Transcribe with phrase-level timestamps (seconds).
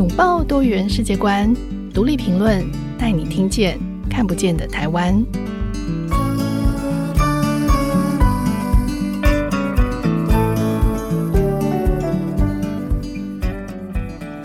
[0.00, 1.54] 拥抱多元世界观，
[1.92, 2.64] 独立评论，
[2.98, 5.22] 带你听见看不见的台湾。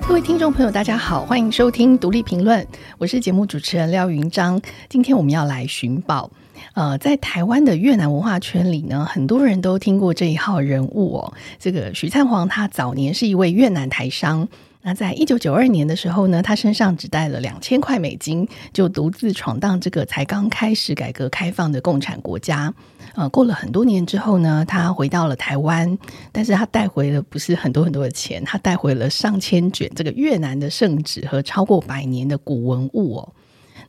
[0.05, 2.67] 各位听众朋友，大家好，欢迎收听独立评论，
[2.97, 4.61] 我是节目主持人廖云章。
[4.89, 6.29] 今天我们要来寻宝。
[6.73, 11.33] 呃，在台湾的越南文化圈里呢，很多人都听过这一号人物哦。
[11.57, 14.49] 这个许灿煌，他早年是一位越南台商。
[14.87, 22.71] 那在一九九二年的时候呢，他身上只带了两千块美金，就独自闯荡这个才刚开始改革开放的共产国家。
[23.15, 25.97] 呃，过了很多年之后呢，他回到了台湾，
[26.31, 33.33] 但是他带回了不是很多很多的钱，他带回了上千卷这个越南的圣旨和超过百年的古文物哦。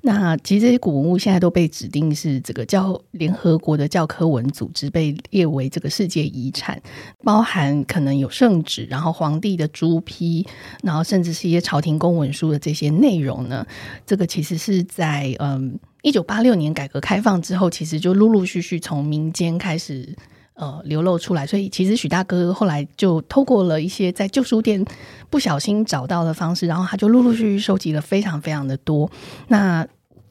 [0.06, 6.80] 那其实这些古文物现在都被指定是这个教联合国的教科文组织被列为这个世界遗产，
[7.24, 10.46] 包含可能有圣旨，然后皇帝的朱批，
[10.84, 13.66] 然后甚至是一些朝廷公文书的这些内容呢。
[14.06, 20.14] 这个其实是在嗯一九八六年改革开放之后，其实就陆陆续续从民间开始。
[20.58, 24.82] 呃，流露出来，所以其实许大哥后来就透过了一些在旧书店
[25.28, 29.10] 不小心找到的方式，然后他就陆陆续续收集了非常非常的多。
[29.48, 29.86] 那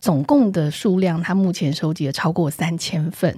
[0.06, 3.36] 总共的数量，它目前收集了超过三千份。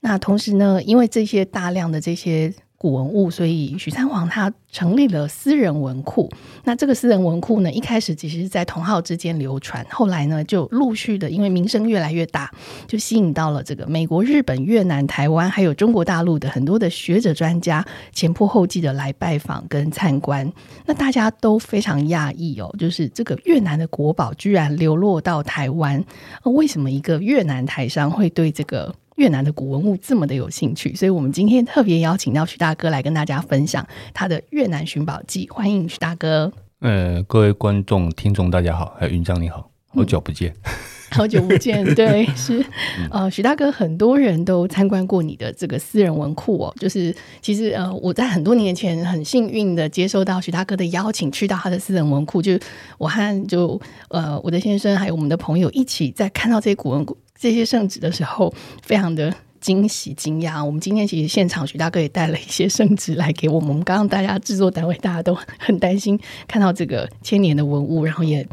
[0.00, 2.52] 那同时呢，因为这些大量的这些。
[2.78, 6.30] 古文物，所以许三皇他成立了私人文库。
[6.62, 12.48] 那这个私人文库呢，一开始其实是在同好之间流传，后来呢，就陆续的，因为名声越来越大，
[12.86, 20.48] 就吸引到了这个美国、日本、越南、台湾，还有中国大陆的很多的学者专家前仆后继的来拜访跟参观。
[20.86, 26.04] 那大家都非常讶异哦，就是这个越南的国宝居然流落到台湾，
[26.44, 28.94] 为什么一个越南台商会对这个？
[29.18, 35.48] 越南的古文物这么的有兴趣，所以我们今天特别邀请到徐大哥来跟大家分享他的越南寻宝记。
[35.50, 36.52] 欢迎徐大哥。
[36.78, 40.70] 呃，各位观众、听众，大家好，还有云章你好，好久不见，嗯、
[41.10, 42.64] 好久不见， 对，是
[43.10, 46.72] 呃，许大哥，很多人都参观过你的这个私人文库哦。
[46.78, 52.56] 就是其实呃，我在很多年前很幸运的接收到许大哥的邀请，去到他的私人文库，就
[52.98, 57.18] 我和就呃我的先生还有我们的朋友一起在看到这些古文古。
[57.38, 60.64] 这些圣旨的时候，非常的惊喜惊讶。
[60.64, 63.68] 我们今天其实现场，徐大哥也带了一些圣旨来给我们。
[63.68, 68.46] 我们刚刚大家制作单位大家都很担心看到这个千年的文物，然后也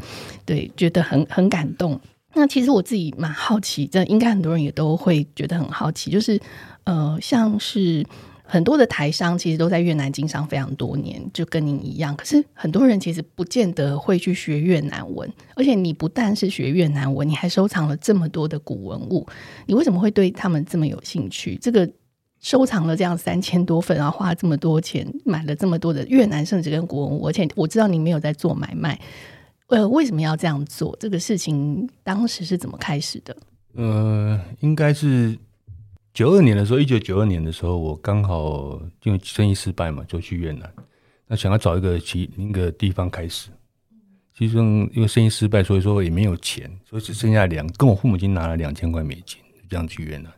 [0.44, 2.00] 对觉得很 很感动。
[2.34, 6.40] 那其实我自己蛮好奇，这应该很多人也都会觉得很好奇，就是
[6.84, 8.04] 呃，像是。
[8.48, 12.14] 很多的台商其实都在越南经商非常多年，就跟您一样。
[12.14, 19.26] 可是很多人其实不见得会去学越南文，而且你不但是学越南文，你还收藏了这么多的古文物。
[19.66, 21.58] 你为什么会对他们这么有兴趣？
[21.60, 21.90] 这个
[22.40, 28.96] 收藏了这样三千多份，然后花了这么多钱买了这么多的越南圣旨跟古文物，而且我知道你没有在做买卖，
[29.66, 30.96] 呃，为什么要这样做？
[31.00, 33.36] 这个事情当时是怎么开始的？
[33.74, 35.36] 呃，应该是。
[36.16, 40.72] 九二年的时候，一九九二年的时候，我刚好因为生意失败嘛，就去越南。
[41.26, 43.50] 那想要找一个其那个地方开始，
[44.34, 49.38] 其中因为生意失败，所以说也没有钱，所以只剩下两，跟我父母亲拿了两千块美金，
[49.68, 50.32] 这样去越南。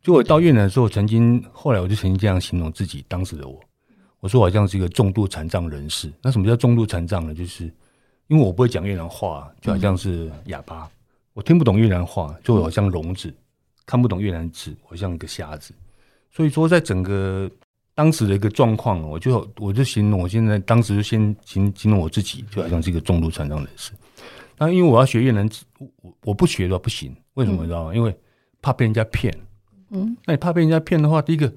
[0.00, 3.60] 就我到越南的时候，曾经后来我就曾经这样形容自己当时的我，
[4.20, 6.10] 我说我好像是一个重度残障人士。
[6.22, 7.34] 那什么叫重度残障呢？
[7.34, 7.64] 就是
[8.28, 10.88] 因为我不会讲越南话，就好像是哑巴，
[11.34, 13.30] 我听不懂越南话，就好像聋子。
[13.86, 15.74] 看不懂越南字，我像一个瞎子。
[16.30, 17.50] 所以说，在整个
[17.94, 23.92] 当时的一个状况，我就我就形容，我现在当时就先形形容我自己，就好像是一个重度残障人士。
[24.58, 25.64] 那因为我要学越南字，
[26.02, 27.14] 我我不学的话不行。
[27.34, 27.92] 为什么你知道吗？
[27.92, 28.16] 嗯、因为
[28.60, 29.32] 怕被人家骗。
[29.90, 31.52] 嗯，那你怕被人家骗的话，第一个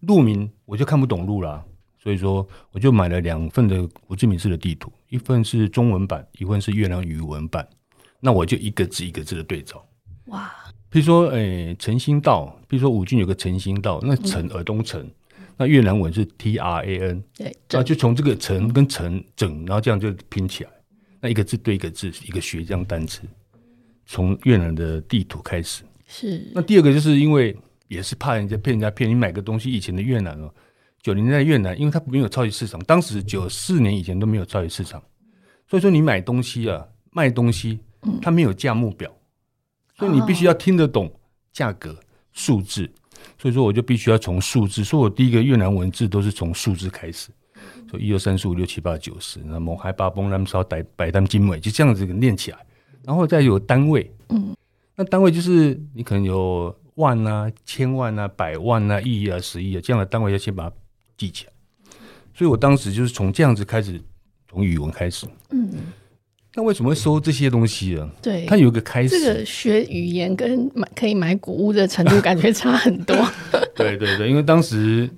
[0.00, 1.64] 路名我就看不懂路啦。
[1.98, 7.66] 所以说，我就买了两份的胡志明市的地图，一份是中文版，一份是越南语文版。
[8.20, 9.82] 那我就一个字一个字的对照。
[10.26, 10.52] 哇！
[10.94, 15.04] 比如说，诶、欸，陈兴道，比如说五郡有个陈兴道，那陈尔东陈，
[15.56, 20.70] 那越南文是 T R A N，对，那就从这个陈跟陈整，然后这样就拼起来，
[21.20, 23.22] 那一个字对一个字，一个学这样单词，
[24.06, 25.82] 从越南的地图开始。
[26.06, 26.48] 是。
[26.54, 27.56] 那第二个就是因为
[27.88, 30.48] 也是怕人家骗人家骗你买个东西，以前的越南哦，
[31.02, 35.02] 九零年代越南，因为它没有超级市场，当时九四年以前都没有超级市场，
[35.68, 37.80] 所以说你买东西啊，卖东西，
[38.22, 39.12] 它没有价目表。
[39.96, 41.12] 所以你必须要听得懂
[41.52, 41.96] 价格
[42.32, 42.90] 数字，
[43.38, 44.82] 所以说我就必须要从数字。
[44.82, 47.30] 所以我第一个越南文字都是从数字开始，
[47.88, 52.58] 说一二三四五六七八九十，那么还八崩那么少，百百单精美，就这样子念起来。
[53.04, 54.56] 然后再有单位，嗯，
[54.96, 60.76] 那单位就是你可能有万啊、千万啊、百万啊、亿啊、十亿啊这样的单位，要先把它
[61.16, 61.52] 记起来。
[62.34, 64.02] 所以我当时就是从这样子开始，
[64.48, 65.26] 从语文开始。
[65.50, 65.70] 嗯，
[66.56, 68.08] 那为什么会收这些东西啊？
[68.22, 69.08] 对，它有一个开始。
[69.08, 73.16] 这个学语言跟买可以买古物的程度感觉差很多。
[73.74, 75.10] 对对对，因为当时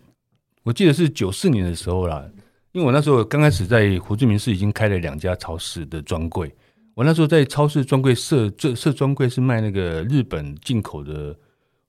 [0.62, 2.25] 我记得是九四年的时候啦，
[2.73, 6.50] 因为我那时候刚开始在胡志明市已经开了两家超市的专柜。
[6.94, 11.37] 我那时候在超市专柜设这设专柜是卖那个日本进口的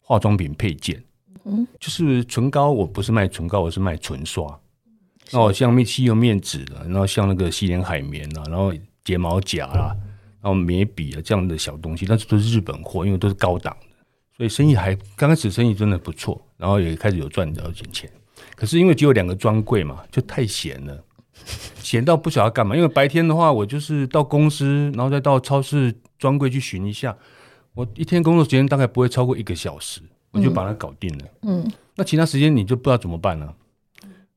[0.01, 1.01] 化妆品配件，
[1.45, 4.45] 嗯，就是唇膏，我不是卖唇膏，我是卖唇刷。
[5.31, 8.73] 然后像吸油面纸的，然后像那个洗脸海绵啊，然后
[9.07, 9.95] 睫毛夹啦，
[10.41, 13.87] 然后眉笔啊这样的小东西，但是都是日本货，因为都是高档的，
[14.35, 18.11] 所以生意还刚开始生意真的不错，然后也开始有赚到点钱。
[18.53, 21.01] 可是因为只有两个专柜嘛，就太闲了。
[21.79, 27.15] 闲到不晓得要干嘛，因为白天的话，我就是到公司，然后再到超市专柜去巡一下。
[27.73, 30.01] 我一天工作时间大概不会超过一个小时，
[30.31, 31.25] 我就把它搞定了。
[31.43, 33.55] 嗯，那其他时间你就不知道怎么办了。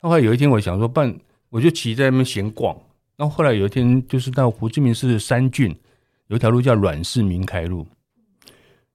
[0.00, 1.18] 那后来有一天，我想说办，
[1.48, 2.76] 我就骑在那边闲逛。
[3.20, 5.76] 然后后来有一天，就是到胡志明市三郡
[6.28, 7.86] 有一条路叫阮氏明开路。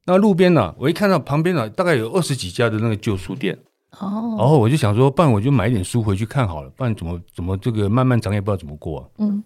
[0.03, 3.55] 那路边呢，我一看到旁边呢，大概有二十几家的那个旧书店。
[3.99, 9.05] 哦，然后我就想说，不然我就买一点书回去看好了，不然怎么怎么这个漫漫长夜不知道怎么过啊。
[9.19, 9.43] 嗯，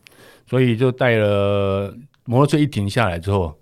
[0.48, 1.94] 所以就带了
[2.24, 3.54] 摩托车一停下来之后，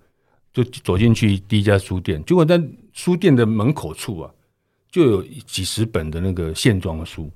[0.53, 2.61] 就走进去第一家书店，结果在
[2.93, 4.29] 书店的门口处啊，
[4.91, 7.27] 就有几十本的那个线装书，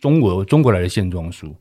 [0.00, 1.54] 中国中国来的线装书。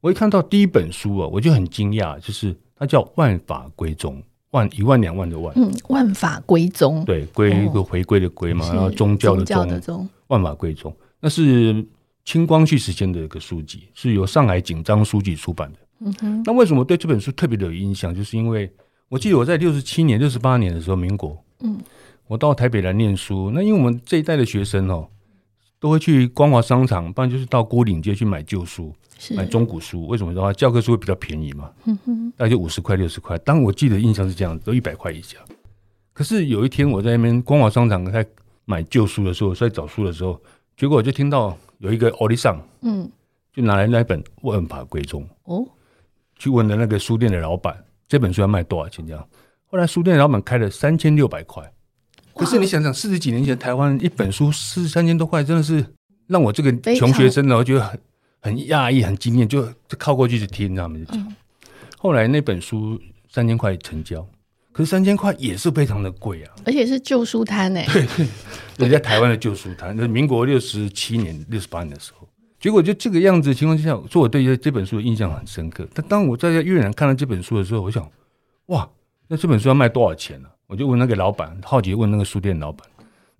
[0.00, 4.16] 我一看到第一本书啊，我就很惊讶，就是它叫《万法归宗》，
[4.52, 10.08] 万一万两万的万，嗯，万法归宗，对，归一个回归的归嘛，哦、然后宗教的宗。
[10.28, 11.84] 万法归宗，那是
[12.24, 15.78] 清光绪时间的一个书籍，是由上海景章书籍出版的。
[16.02, 18.14] 嗯哼，那为什么对这本书特别的有印象？
[18.14, 18.72] 就是因为
[19.08, 21.76] 我记得我在六十七年、六十八年的时候，民国，嗯，
[22.26, 23.50] 我到台北来念书。
[23.52, 25.06] 那因为我们这一代的学生哦，
[25.80, 28.94] 都会去光华商场，不然就是到郭岭街去买旧书，
[29.34, 30.06] 买中古书。
[30.06, 31.72] 为什么的话，教科书会比较便宜嘛？
[31.86, 33.36] 嗯，大概就五十块、六十块。
[33.38, 35.38] 当我记得印象是这样，都一百块以下。
[36.12, 38.24] 可是有一天我在那边光华商场在。
[38.66, 40.40] 买旧书的时候，在找书的时候，
[40.76, 43.10] 结果我就听到有一个奥利桑，嗯，
[43.52, 45.66] 就拿来那本《万法归宗》哦，
[46.36, 49.04] 去问了那个书店的老板，这本书要卖多少钱？
[49.04, 49.28] 这样，
[49.66, 51.68] 后来书店的老板开了三千六百块。
[52.34, 55.84] 可是你想想，四十几年前台湾一本书四三千多块，真的是
[56.26, 58.00] 让我这个穷学生呢，我觉得很
[58.40, 61.22] 很讶异、很惊艳，就就靠过去就听他们就讲。
[61.22, 61.34] 嗯、
[61.98, 64.26] 后来那本书三千块成交。
[64.72, 68.06] 可是三千块也是非常的贵啊，而且是旧书摊哎，对，
[68.76, 72.26] 人家台湾的旧书摊，那民国六十七年、六十八年的时候，
[72.60, 75.86] 结果就这个样子的情况之下，说我对这本书的印象很深刻。
[75.92, 78.08] 但当我在越南看到这本书的时候，我想，
[78.66, 78.88] 哇，
[79.26, 80.48] 那这本书要卖多少钱呢？
[80.70, 82.86] 我就问那个老板，好奇问那个书店老板。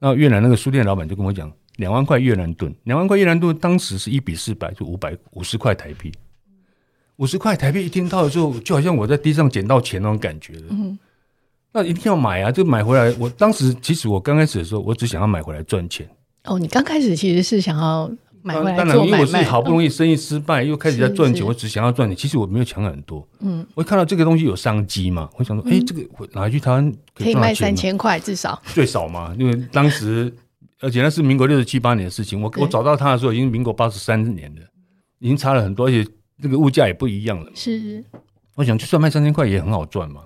[0.00, 6.12] 那越南那个书店老板就跟我讲，两万块越南盾，两万块越南盾当时是一比四百，就五百五十块台币，
[7.16, 10.64] 五十块台币一听到的时候，就好像我在地上捡到钱那种感觉的。
[10.70, 10.98] 嗯。
[11.72, 12.50] 那一定要买啊！
[12.50, 13.14] 就买回来。
[13.16, 16.04] 我当时其实我刚开始的时候，我只想要买回来赚钱。
[16.42, 18.10] 哦，你刚开始其实是想要
[18.42, 18.86] 买回来做买卖。
[18.86, 22.16] 当然，因为我是好不容易生意失败，又开始在赚钱，我只想要赚钱。
[22.16, 23.26] 其实我没有想很多。
[23.40, 28.60] 嗯，我看到这个东西有商机嘛，我想说，哎，这个我拿去台湾可以卖三千块至少。
[28.66, 30.32] 最少嘛，因为当时
[30.80, 32.40] 而且那是民国六十七八年的事情。
[32.40, 34.62] 我我找到他的时候已经民国八十三年了，
[35.18, 36.06] 已经差了很多，而且
[36.42, 37.50] 这个物价也不一样了。
[37.54, 38.04] 是，
[38.54, 40.22] 我想就算卖三千块也很好赚嘛。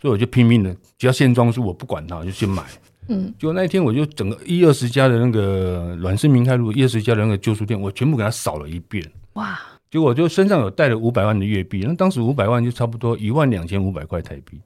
[0.00, 2.62] 所以我就拼命的，只要现装书我不管它，我就去买。
[3.08, 9.04] 嗯，结果那一天我就整个一二十家的那个阮氏明开路一二十家的那个旧书店，我全部给它扫了一遍。
[9.34, 9.58] 哇！
[9.90, 14.60] 结果我就身上有带了五百万的月币，那当时五百万就差不多一万两千五百块台币。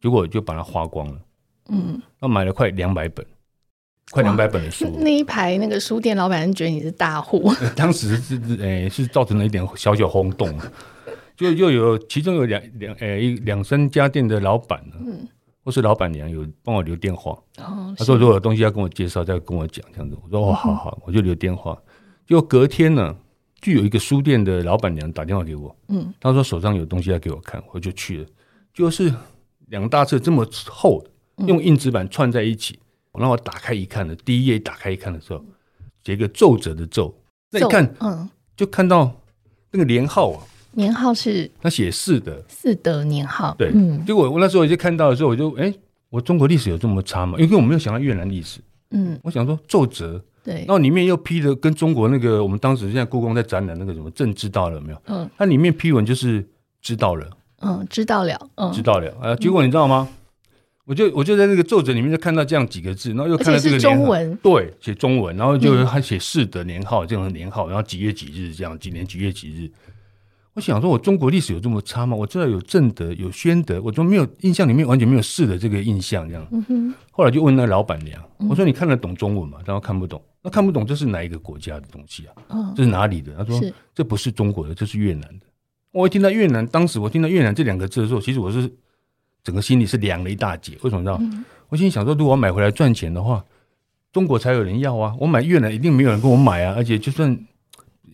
[0.00, 1.18] 结果我就把它花光了。
[1.70, 3.24] 嗯，那买了快两百本，
[4.10, 4.86] 快两百本的书。
[5.00, 7.50] 那一排那个书店老板觉得你是大户。
[7.74, 10.54] 当时是诶、欸，是造成了一点小小轰动。
[11.34, 15.28] 就又有其中有两两诶一两三家店的老板呢，嗯，
[15.68, 21.78] 或是老板娘有帮我留电话，哦，他说如果有东西要跟我介绍，再跟我讲这样子，我说哦好好，我就留电话。
[22.26, 23.14] 就隔天呢，
[23.60, 28.26] 就有一个书店的老板娘打电话给我，嗯，他说手上有东西要给我看，我就去了，
[28.72, 29.12] 就是
[29.66, 31.04] 两大册这么厚
[31.36, 32.78] 的，用硬纸板串在一起，
[33.12, 35.44] 我让我打开一看的，第一页打开一看的时候，
[36.02, 37.14] 写一个奏折的奏，
[37.50, 39.14] 那一看，嗯，就看到
[39.70, 40.42] 那个连号啊。
[40.72, 43.54] 年号是他写四的，四的年号。
[43.58, 45.74] 对，嗯，结果我那时候我就看到的时候，我就哎、欸，
[46.10, 47.38] 我中国历史有这么差吗？
[47.38, 48.60] 因为我没有想到越南历史，
[48.90, 55.02] 嗯，我想说奏折，对，然后里面又批的跟中国那个我们当时现在故宫在展览那个什么朕知道了没有？
[55.06, 56.46] 嗯，它里面批文就是
[56.80, 57.28] 知道了，
[57.60, 59.12] 嗯，知道了，嗯，知道了。
[59.20, 60.08] 啊，结果你知道吗？
[60.10, 60.14] 嗯、
[60.84, 69.70] 我就我就在那个奏折里面就看到这样几个字，然后又看到这个中文，对，写中文，然后就还写四的年号这样的年号，然后几月几日这样，几年几月几日。
[70.58, 72.16] 我想说，我中国历史有这么差吗？
[72.16, 76.44] 我知道有正德，有宣德，我都没有印象里面完全没有士的这个印象，这样。
[77.12, 79.58] 后来就问那老板娘，我说你看得懂中文吗？
[79.64, 80.20] 然后看不懂。
[80.42, 82.34] 那看不懂这是哪一个国家的东西啊？
[82.48, 83.32] 哦，这是哪里的？
[83.36, 83.60] 他说
[83.94, 85.46] 这不是中国的，这是越南的。
[85.92, 88.68] 我一听到越南，当时我听到越南这两个字的时候，其实我是
[89.44, 90.76] 整个心里是凉了一大截。
[90.82, 91.18] 为什么知道？
[91.20, 93.44] 嗯、我心里想说，如果我买回来赚钱的话，
[94.12, 95.14] 中国才有人要啊。
[95.20, 97.38] 我买越南一定没有人跟我买啊，而且就算。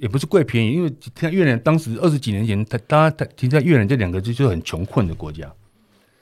[0.05, 5.45] 也不是贵便宜，因为像越南当时二十几年前，他大家听在越南这两个就是很穷困的国家，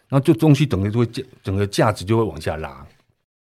[0.09, 2.87] 然后就东西等于就会价整个价值就会往下拉，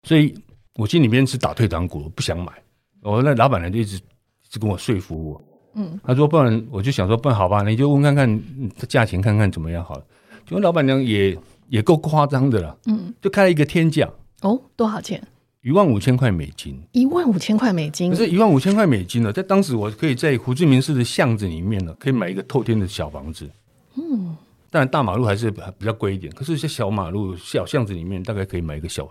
[0.03, 0.33] 所以
[0.75, 2.53] 我心里面是打退堂鼓，不想买。
[3.01, 5.41] 我那老板娘就一直一直跟我说服我，
[5.73, 8.41] 嗯，他说不然我就想说不然好吧，你就问看看
[8.87, 10.05] 价钱看看怎么样好了。
[10.45, 14.09] 结果老板娘也也够夸张的了，嗯，就开了一个天价
[14.41, 15.21] 哦，多少钱？
[15.61, 23.49] 一万五千块美金，一万五千块美金，可是一万五千块美金呢，在当时我可以在胡志明市的巷子里面呢，可以买一个透天的小房子。
[23.95, 24.37] 嗯，
[24.69, 29.05] 当然大马路还是比较贵一点，可是在小马路、小巷子里面，大概可以买一个小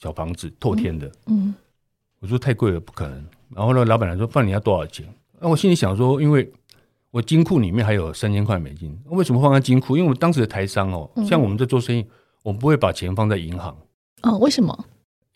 [0.00, 1.06] 小房子，透天的。
[1.26, 1.54] 嗯，嗯
[2.18, 3.24] 我说太贵了，不可能。
[3.54, 5.06] 然后呢，老板娘说：“不然你要多少钱？”
[5.38, 6.50] 那我心里想说，因为
[7.12, 9.96] 我金库里面还有三千块美金，为什么放在金库？
[9.96, 12.04] 因为我当时的台商哦，像我们在做生意，
[12.42, 13.76] 我们不会把钱放在银行。
[14.22, 14.84] 哦，为什么？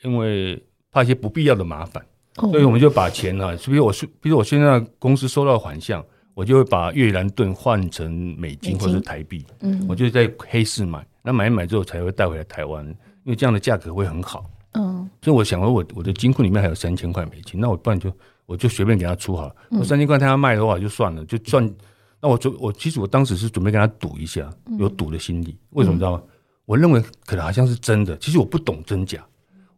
[0.02, 2.04] 因为怕一些不必要的麻烦，
[2.36, 12.86] 所以我们就把钱呢，比如我是，比如我现在公司收到款项，我就会把越南盾换成美金或者是台币，嗯，我就在黑市买，那买一买之后才会带回来台湾，
[13.24, 18.12] 因为这样的价格会很好，嗯，所以我想说，我我的金库里面还有三千块美金，那我不然就
[18.46, 21.68] 我就随便给他出好了，我三千块他要卖的话就算了，就算，
[22.20, 26.22] 那我准我其实我当时是准备跟他赌一下，有赌的心理，为什么知道吗？
[26.66, 29.24] 我认为可能好像是真的，其实我不懂真假。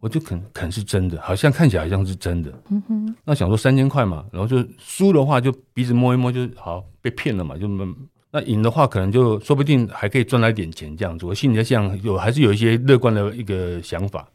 [0.01, 2.51] 我就肯肯是真的，好像看起来好像是真的。
[2.71, 3.17] 嗯哼。
[3.25, 7.69] 那想说三千块嘛，然后就输的话就鼻子摸一摸就好，被骗了嘛，就
[8.33, 11.27] 那赢的话可能就说不定还可以赚来点钱这样子。
[11.27, 14.27] 我心里在想，有还是有一些乐观的一个想法。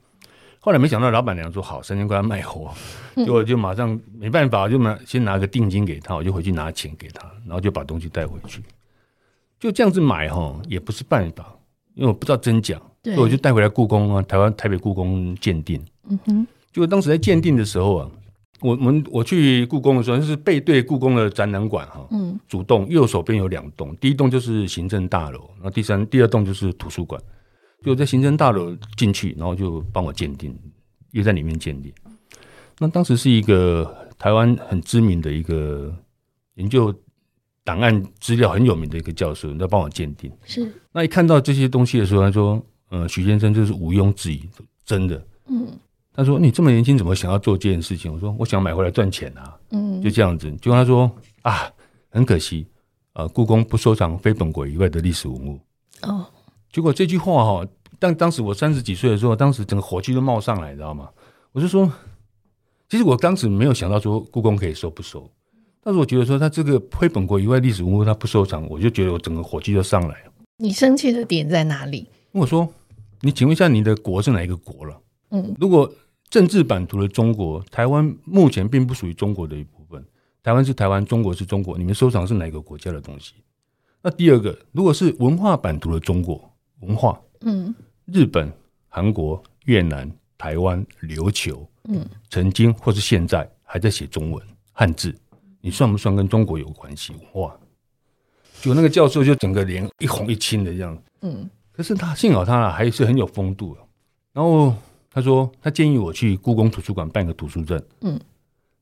[0.60, 2.74] 后来没想到老板娘说好三千块卖货，
[3.16, 8.62] 结果就马上没办法，就拿先拿个定金给他，我就回去拿钱给他，然后就把东西带回去。
[9.60, 11.56] 就这样子买哈，也不是办法，
[11.94, 12.82] 因为我不知道真假。
[13.06, 15.80] 对所以我就带回来故宫啊，台湾台北故宫鉴定。
[16.10, 18.12] 嗯哼，就当时在鉴定的时候啊，
[18.62, 22.08] 我我们我去故宫的时候，就是背对故宫的展览馆哈。
[22.10, 27.22] 嗯，主栋右手边有两栋，第一栋就是行政大楼，然后第三第二栋就是图书馆。
[27.84, 30.58] 就在行政大楼进去，然后就帮我鉴定，
[31.12, 31.94] 又在里面鉴定。
[32.80, 35.96] 那当时是一个台湾很知名的一个
[36.56, 36.92] 研究
[37.64, 40.32] 档案资料很有名的一个教授，在帮我鉴定。
[40.46, 42.64] 是，那一看到这些东西的时候，他说。
[42.90, 44.42] 呃，许先生就是毋庸置疑，
[44.86, 45.26] 真的。
[45.48, 45.68] 嗯，
[46.14, 50.50] 他说：“你这么年轻，怎么想要做这件事情？”我说：“我想买回来赚钱啊。”嗯，就这样子。
[50.62, 51.12] 结果他说
[51.44, 51.72] ：“啊，
[52.10, 52.66] 很可惜，
[53.14, 55.60] 呃，故宫不收藏非本国以外的历史文物。”
[56.04, 56.26] 哦，
[56.72, 57.68] 结果这句话哈，
[58.00, 61.10] 但当时我三十几岁的时候，当时整个火气都冒上来，你知道吗？
[61.52, 61.92] 我就说，
[62.90, 65.30] 其实我当时没有想到说故宫可以收不收，
[65.84, 70.32] 但是我觉得说他这个非本国以外历史文物他不收藏，我就觉得我整个火气就上来了。
[70.58, 72.08] 你生气的点在哪里？
[72.36, 72.68] 我说
[73.22, 75.02] ：“你请问一下，你的国是哪一个国了？
[75.30, 75.90] 嗯，如果
[76.30, 80.04] 政治版图的中国，台湾目前并不属于中国的一部分。
[80.44, 81.78] 台湾是台湾，中国是中国。
[81.78, 83.36] 你们收藏是哪个国家的东西？
[84.02, 87.74] 那第二个，如果是文化版图的中国文化，嗯，
[88.04, 88.52] 日本、
[88.90, 95.16] 韩国、越南、台湾、琉球，嗯，曾经或是现在还在写中文汉字，
[95.62, 97.14] 你算不算跟中国有关系？
[97.36, 97.58] 哇！
[98.62, 103.82] 就那个教授就整个脸一红一青的这样，嗯。”可是他幸好他还是很有风度的，
[104.34, 104.74] 然后
[105.12, 108.20] 他说他建议我去故宫图书馆办个图书证，嗯，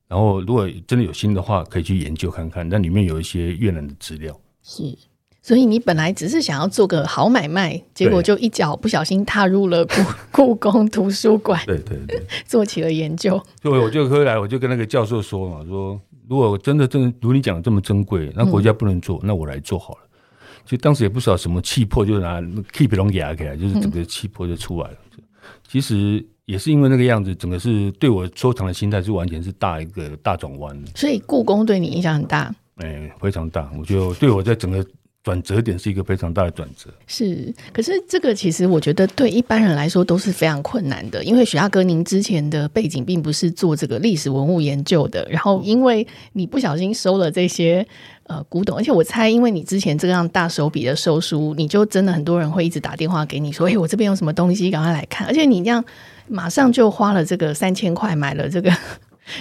[0.06, 4.38] 然后如果真的有心的话，可以去研究看看，那里面有一些越南的资料。
[4.62, 4.96] 是，
[5.42, 9.84] 所以你本来只是想要做个好买卖，结果就一脚不小心踏入了
[10.30, 13.42] 故故宫图书馆，对对对，做起了研究。
[13.60, 20.00] 所以我就后来我就跟那个教授说嘛，说如果真的真的如你讲的这么珍贵，那国家不能做，嗯、那我来做好了。
[20.64, 22.40] 就当时也不知道什么气魄，就拿
[22.72, 24.96] keep 龙牙起来，就是整个气魄就出来了。
[25.16, 25.22] 嗯、
[25.68, 30.76] 其实也是因为那个样子，整个是对我收藏的心态是完全是大一个大转弯。
[30.94, 33.70] 所以故宫对你影响很大，哎、欸，非常大。
[33.78, 34.84] 我觉得对我在整个。
[35.24, 37.52] 转折点是一个非常大的转折，是。
[37.72, 47.86] 可是这个其实我觉得对一般人来说都是非常困难的，因为许大哥您之前的背景并不是做这个历史文物研究的，然后因为你不小心收了这些
[48.24, 55.26] 呃古董，而且我猜因为你之前这样大手笔的收书，你就真的很多人会一直打电话给你说，哎，我这边有什么东西，赶快来看。
[55.26, 55.82] 而且你这样
[56.28, 58.70] 马上就花了这个三千块买了这个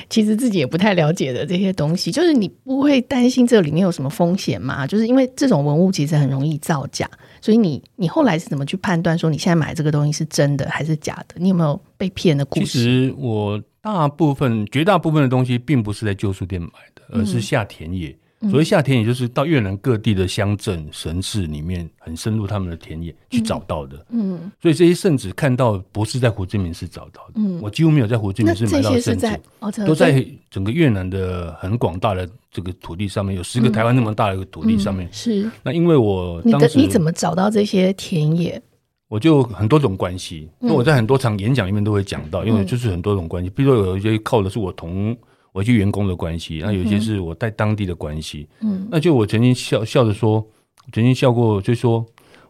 [0.09, 4.87] 其实自己也不太了解的这些东西，就是你不会担心这里面有什么风险吗？
[4.87, 7.09] 就是因为这种文物其实很容易造假，
[7.41, 11.35] 所以你你后来是怎么去判断说你现在买这个东西是真的还是假的？
[11.37, 12.65] 你有没有被骗的故事？
[12.65, 18.09] 其实我大部分、绝大部分的东西并不是在旧书店买的，而是下田野。
[18.09, 18.15] 嗯
[18.50, 24.05] 所以下田野就是到越南各地的乡镇、神市里面，很深入他们的田野去找到的。
[24.09, 27.33] 嗯，所以这些圣旨看到不是在胡志明市找到的。
[27.35, 29.39] 嗯，我几乎没有在胡志明市买到圣旨，
[29.85, 35.07] 都在整个越南的很广大的这个土地上面，有十个台湾那么大的一个土地上面。
[35.12, 35.50] 是。
[35.63, 38.62] 那因为我当时你怎么找到这些田野？
[39.07, 43.50] 我就很多种关系，因为我在很多场演讲里面都会讲到，因为就是很多种关系。
[43.50, 45.15] 比如说有一些靠的是我同。
[45.53, 48.50] 我一些员工的关系，那有些是我带当地的关系。
[48.60, 50.45] 嗯，那就我曾经笑笑着说，
[50.91, 52.05] 曾经笑过，就说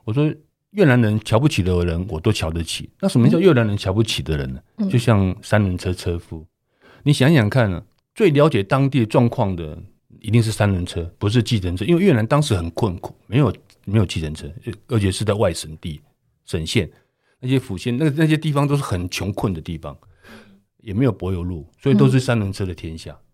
[0.05, 0.33] 我说
[0.71, 2.89] 越南人瞧不起的人，我都瞧得起。
[3.01, 4.59] 那什么叫越南人瞧不起的人呢？
[4.77, 6.43] 嗯、就像三轮车车夫，
[7.03, 7.83] 你想想看呢、啊，
[8.15, 9.77] 最了解当地状况的
[10.19, 14.49] 一定是三轮车，不是计程车，因为越南当时很困苦，没有没有计程车，
[14.87, 16.01] 而且是在外省地
[16.45, 16.89] 省县
[17.41, 19.95] 那些府县，那那些地方都是很穷困的地方。
[20.83, 23.11] 也没有柏油路，所以都是三轮车的天下。
[23.13, 23.25] 嗯、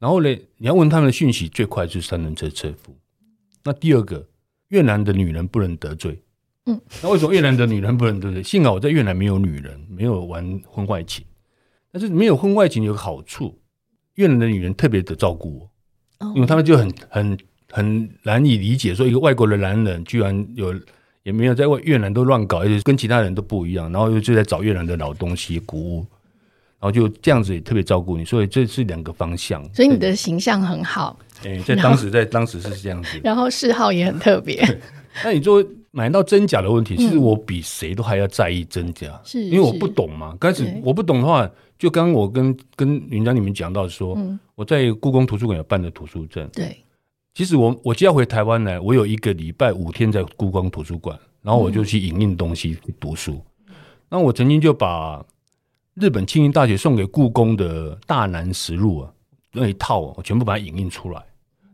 [0.00, 2.94] 然后呢，你要问他们的讯息，最快就是三轮车车夫。
[3.64, 4.28] 那第二个，
[4.68, 6.20] 越南的女人不能得罪。
[6.66, 8.42] 嗯，那为什么越南的女人不能得罪？
[8.42, 11.24] 幸好我在越南没有女人，没有玩婚外情。
[11.92, 13.56] 但是没有婚外情有个好处，
[14.16, 17.38] 越南的女人特别的照顾我，哦、因为他们就很很
[17.70, 20.74] 很难以理解，说一个外国的男人居然有
[21.22, 26.06] 也没有在越南都乱搞，而且跟其他人都不一样，然后又就在找越南的老东西鼓舞。
[26.78, 29.62] 然后就这样子也特别照顾你，所以这是两个方向。
[29.72, 31.18] 所以你的形象很好。
[31.42, 33.18] 哎，在当时，在当时是这样子。
[33.24, 34.62] 然后嗜好也很特别。
[35.24, 40.36] 那你说买到真假的问题，其实我比谁都还要在意真假，是因为我不懂嘛。
[40.38, 44.18] 开始我不懂的话，就刚刚我跟跟云章你们讲到说，
[44.54, 46.46] 我在故宫图书馆有办的图书证。
[46.52, 46.76] 对，
[47.32, 53.42] 其实我我就要回台湾来，我有一个礼拜五天在故宫图书馆，然后我就去影印东西读书。
[54.10, 55.24] 那我曾经就把。
[56.00, 59.10] 日本庆应大学送给故宫的大南实录啊，
[59.52, 61.24] 那一套我全部把它影印出来。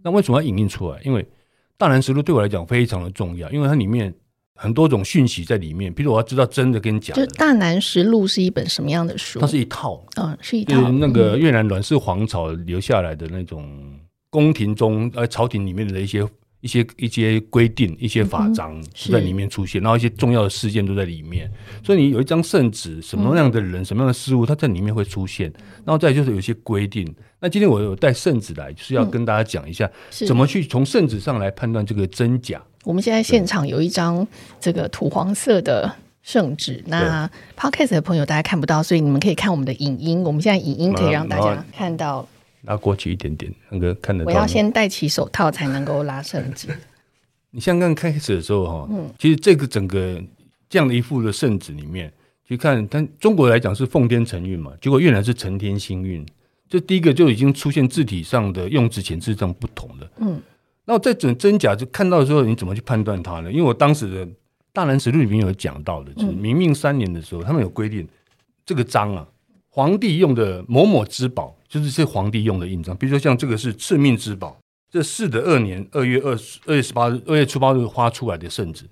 [0.02, 1.00] 那为什么要影印出来？
[1.04, 1.26] 因为
[1.76, 4.14] 大南实录对我来讲非常的重要，因为它里面
[4.54, 5.92] 很多种讯息在里面。
[5.92, 7.26] 比如我要知道真的跟假的。
[7.26, 9.40] 就大南实录是一本什么样的书？
[9.40, 13.98] 它是一套，嗯，是一套，就是那个越南阮氏皇朝留下来的那种
[14.30, 16.26] 宫廷中呃朝廷里面的一些。
[16.62, 21.50] 一些一些规定、一些法章在里面出现，嗯、然后一些重要的事件都在里面。
[21.84, 25.52] 所以你有一张圣旨，什么样的人、嗯、什么样的事物，它在里面会出现。
[25.84, 27.12] 然后再就是有一些规定。
[27.40, 29.90] 那今天我有带圣旨来，就是要跟大家讲一下，
[30.26, 32.62] 怎么去从圣旨上来判断这个真假。
[32.84, 34.24] 我们现在现场有一张
[34.60, 40.22] 这个土黄色的圣旨，那 Podcast 的朋友大家看不到，所以你们可以看我们的影音。
[40.22, 42.24] 我们现在影音可以让大家看到。
[42.62, 44.30] 拉过去一点点，那个看得到。
[44.30, 46.68] 我要先戴起手套才能够拉圣旨。
[47.50, 50.22] 你像刚开始的时候哈，嗯，其实这个整个
[50.70, 52.10] 这样的一副的圣旨里面，
[52.46, 56.24] 去看，但中国来讲是奉天承运嘛，结果越南是承天星运，
[56.68, 60.10] 这第一个就已经出现字体上的用字遣字上不同的。
[60.18, 60.40] 嗯，
[60.84, 63.52] 那在准真假就看到的时候，你怎么去判断它呢？
[63.52, 64.26] 因为我当时的
[64.72, 68.08] 大南实录里面有讲到的，就是明命三年的时候，他们有规定
[68.64, 69.26] 这个章啊，
[69.68, 71.54] 皇帝用的某某之宝。
[71.72, 78.84] 就是这皇帝用的印章，比如说像这个是赐命之宝，这是的二年二月二十二月十八日二月初八日发出来的圣旨。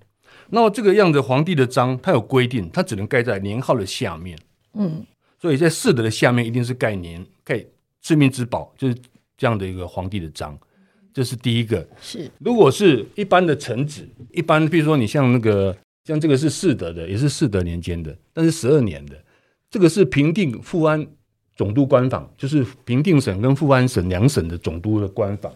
[0.49, 4.38] 那么这个样子皇帝的章，它有规定，它只能盖在年号的下面。
[4.73, 5.05] 嗯，
[5.38, 7.62] 所以在四的的下面一定是盖年盖
[8.01, 8.97] 赐命之宝，就是
[9.37, 10.59] 这样的一个皇帝的章。
[11.12, 11.87] 这是第一个。
[12.01, 19.23] 是，如果是一般的臣子，一般比如说你像那个像这个是嗣德的，也是嗣德年间的，但是十二年的，
[19.71, 21.07] 这个是平定富安。
[21.61, 25.53] 总督官房就是平定省跟富安省两省的总督的官房，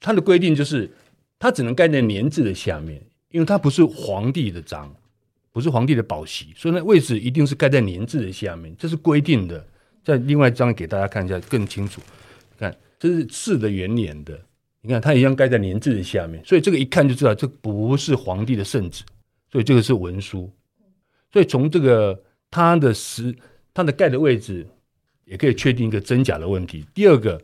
[0.00, 0.90] 它的规定就是
[1.38, 4.90] 它只能盖在年字的下面，因为它不是皇帝的章，
[5.52, 9.62] 不是皇帝的宝玺，所以那位置一定是盖在年字的下面，这是规定的。
[10.02, 12.00] 再另外一张给大家看一下更清楚，
[12.58, 14.40] 看这是嗣德元年的，
[14.80, 19.04] 你看它一样盖在年字的下面，所以这个一看就知道这不是皇帝的圣旨，
[19.50, 20.50] 所以这个是文书。
[21.30, 22.18] 所以从这个
[22.50, 23.36] 它的时
[23.74, 24.66] 它的盖的位置。
[25.24, 26.84] 也可以确定一个真假的问题。
[26.94, 27.40] 第二个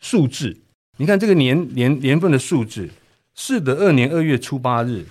[0.00, 0.56] 数字，
[0.96, 2.88] 你看这个年年年份的数字，
[3.36, 5.04] 嗣德二年二月初八日，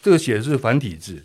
[0.00, 1.22] 这个写的是繁体字。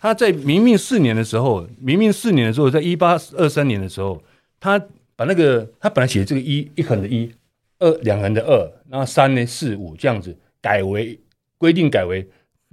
[0.00, 4.22] 他在明命四年的时候，明命四年的时候，在一八二三年的时候，
[4.60, 4.78] 他
[5.16, 7.30] 把那个他本来写这个一一横的一，
[7.80, 11.18] 二两横的二，然后三呢四五这样子改为
[11.58, 12.26] 规定改为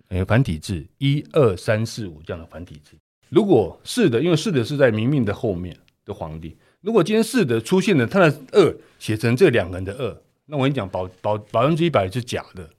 [0.10, 2.95] 呃繁体字一二三四五这样的繁体字。
[3.30, 5.75] 如果是的，因为是的是在明命的后面。
[6.05, 12.69] 的皇帝，如果今天是的出现了，他的二写成这两个人的二，那我跟你讲，保保百分之一百是假的，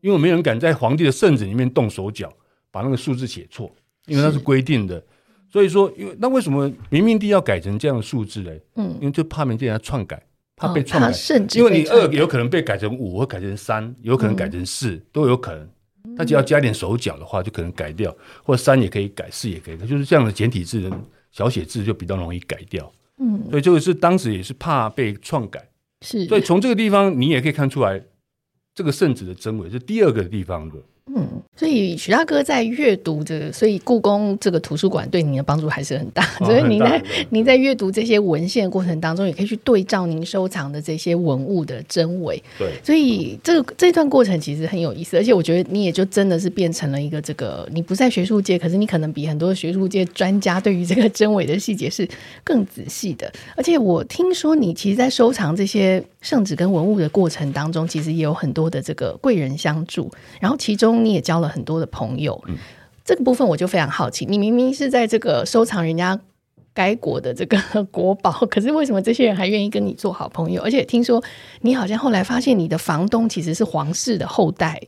[0.00, 2.32] 因为没人敢在皇帝的圣旨里面动手脚，
[2.70, 3.72] 把那个数字写错，
[4.06, 5.02] 因为那是规定的。
[5.50, 8.60] 所以说，因为那为什么明明帝要改成这样的数字嘞？
[8.74, 10.22] 嗯，因为就怕明帝人家篡改，
[10.56, 15.66] 怕被篡改，哦、因为你二有可能被改成五，或改成三，有可能改成四、嗯，都有可能。
[16.16, 20.90] 他只要加点手脚的话，就可能改掉，或三也可以改，四也可以改，就是这样的简体字的
[21.38, 22.92] 小写字就比较容易改掉。
[23.18, 25.70] 嗯，所以这个是当时也是怕被篡改，
[26.02, 26.26] 是。
[26.26, 28.02] 所以从这个地方你也可以看出来，
[28.74, 30.74] 这个圣旨的真伪是第二个地方的。
[31.14, 36.22] 嗯，所以许大哥在阅读这个，所以故宫这个图书馆对您的帮助还是很大。
[36.40, 42.42] 哦、所以您在您在阅读这些文献的过程当中，也可以去对照您收藏的这些文物的真伪。
[42.58, 52.06] 对，所以这这段过程其实很有意思，而且我觉得你也就真的是变成了一个这个，你不在学术界，可是你可能比很多学术界专家对于这个真伪的细节是
[52.44, 53.32] 更仔细的。
[53.56, 60.97] 而且我听说你其实，在收藏这些圣旨跟文物的过程当中，其实也有很多的这个贵人相助，然后其中。
[61.04, 62.56] 你也交了很多的朋友，嗯，
[63.04, 64.24] 这个部分我就非常好奇。
[64.26, 66.18] 你明明是在这个收藏人家
[66.74, 67.58] 该国的这个
[67.90, 70.62] 国宝，可是为什么这些人还愿意跟你做好朋友？
[70.62, 71.22] 而且听说
[71.62, 74.80] 你好像后来发现你的房东其实是皇室的后代，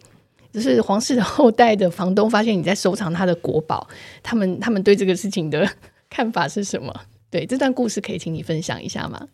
[0.53, 3.89] 就是皇室的后代的房东发现你在收藏他的国宝，
[4.23, 5.69] 他们他们对这个事情的
[6.09, 6.95] 看法是什么？
[7.31, 9.27] 对，这段故事可以请你分享一下吗？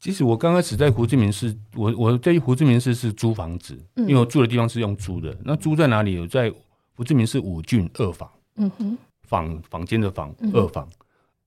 [0.00, 5.36] 其实我刚开始在胡志明市，我我在胡志明市是租房子，嗯，因为我住的地方是用租的。
[5.44, 6.14] 那租在哪里？
[6.14, 6.26] 有？
[6.26, 6.52] 在
[6.96, 10.94] 胡志明市五郡二房，嗯哼，坊坊间的房，二房，嗯，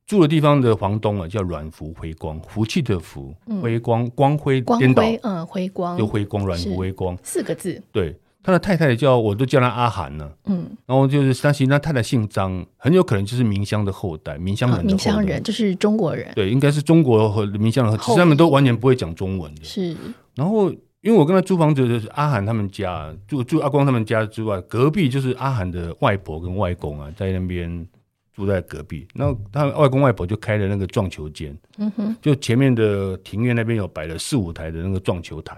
[0.06, 5.98] 住的地方的房东啊叫阮福辉光，福气的福，辉光光辉颠倒，嗯，辉光。
[5.98, 7.18] 就辉光，阮福辉光。
[7.24, 8.18] 四个字，对。
[8.44, 10.32] 他的太太叫，我都叫他阿涵呢。
[10.46, 14.92] 嗯，然后就是他其实他太太姓张，很有可能就是明乡的后代，明乡人的后代。
[14.92, 16.32] 明乡人就是中国人。
[16.34, 19.64] 对，应该是中国和明乡人，其实他们都完全不会讲中文的。
[19.64, 19.96] 是。
[20.34, 27.88] 然后，因为我跟他租房子的是阿涵他们家，住住阿光他们家之外，隔壁就是阿涵的外婆跟外公啊，在那边
[28.34, 29.08] 住在隔壁。
[29.14, 31.56] 然后他外公外婆就开了那个撞球间。
[31.78, 32.16] 嗯哼。
[32.20, 35.56] 就前面的庭院那边有摆了四五台的那个撞球台，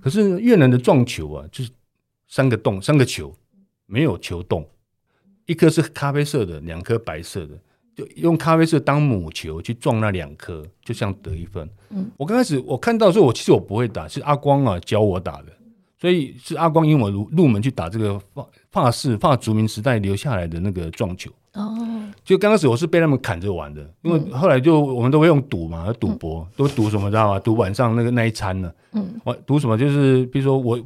[0.00, 1.70] 可是越南的撞球啊，就是。
[2.32, 3.30] 三个洞，三个球，
[3.84, 4.66] 没有球洞，
[5.44, 7.54] 一颗是咖啡色的，两颗白色的，
[7.94, 11.68] 就用咖啡色当母球去撞那两颗，就像得一分。
[11.90, 15.52] 嗯，我刚开始我看到的时候，我其实我不会打，是阿光啊教我打的，
[16.00, 21.30] 所以是阿光引我入入门去打这个法法式法族民时代留下来的那个撞球。
[21.52, 21.76] 哦，
[22.24, 27.38] 就刚开始我是被他们砍着玩的，因为后来就我们都会用赌嘛，赌博、嗯、都赌什么知道吗？
[27.38, 28.72] 赌晚上那个那一餐呢？
[28.92, 29.76] 嗯，我赌什么？
[29.76, 30.82] 就是比如说我。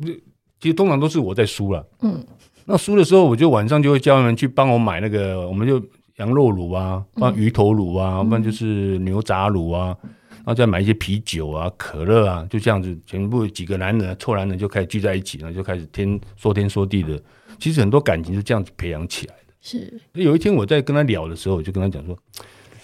[0.67, 2.27] 其实通常都是我在输了，嗯，
[2.65, 5.81] 那输的时候，我就晚上就会叫他们去帮我买那个，我们就
[6.17, 9.97] 羊肉卤啊，放鱼头卤啊，不然就是牛杂卤啊，
[10.39, 17.23] 然后再买一些啤酒啊、可乐啊，就这样子，全部几个男人、臭男人就开始聚在一起，然后就开始天说天说地的。
[17.61, 19.55] 其实很多感情是这样子培养起来的。
[19.61, 22.19] 是，有一天我在跟他聊的时候，我就跟他讲说，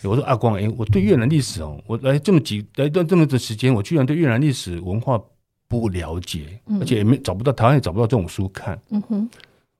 [0.05, 5.21] 我说阿光，哎，我对越南历史哦，我来这么几来一段这么的时间，我居然对越南历史文化。
[5.81, 8.79] 不了解，而且也没找不到，台湾也找不到这种书看。
[8.91, 9.31] 嗯哼，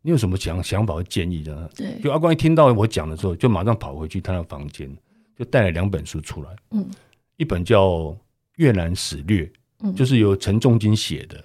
[0.01, 1.71] 你有什么想想法和建议的？
[1.77, 4.91] 对，就阿光一听到我讲的时候，就马上跑回去他的房间，
[5.37, 6.51] 就带了两本书出来。
[6.71, 6.89] 嗯，
[7.37, 7.89] 一本叫
[8.57, 9.45] 《越南史略》，
[9.81, 11.37] 嗯，就是由陈仲金写的；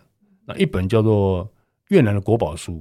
[0.46, 1.44] 那一本叫做
[1.90, 2.74] 《越南的国宝书》，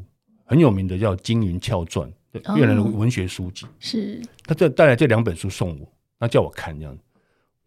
[0.45, 2.09] 很有名的叫《金云翘传》，
[2.57, 3.67] 越南的文学书籍。
[3.81, 6.97] 是，他这带来这两本书送我，那叫我看这样。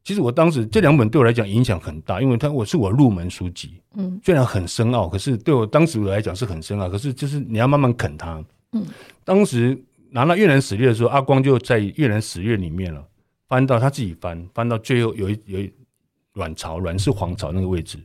[0.02, 6.90] 其实我当时这两本对我来讲影响很大，因为它我是我入门书籍，嗯，虽然很深奥，可是对我当时来讲是很深奥。
[6.90, 8.86] 可是就是你要慢慢啃它，嗯。
[9.24, 13.06] 当时拿到越南史略的时候，阿光就在越南史略里面了，
[13.48, 15.72] 翻到他自己翻，翻到最后有一有一
[16.34, 18.00] 阮朝阮是皇朝那个位置，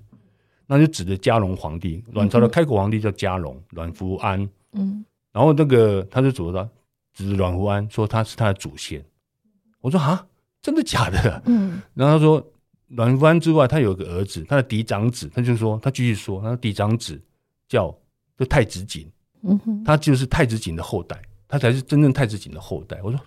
[0.67, 5.03] 那就指的嘉隆皇帝，阮朝的开国皇帝叫嘉隆，阮福安，嗯。
[5.33, 6.69] 然后那个他就指着
[7.15, 9.03] 指着阮福安说他是他的祖先，
[9.81, 10.27] 我说啊。
[10.65, 11.43] 真的假的？
[11.45, 12.43] 嗯，然后他说，
[12.89, 17.21] 阮福安之外，他有个儿子，他的嫡长子，他就说，他继续说，他的嫡长子
[17.69, 17.95] 叫
[18.39, 19.07] 就太子景，
[19.43, 22.99] 嗯哼，他就是太子景的后代，他才是真正太子景的后代。
[23.05, 23.21] 我说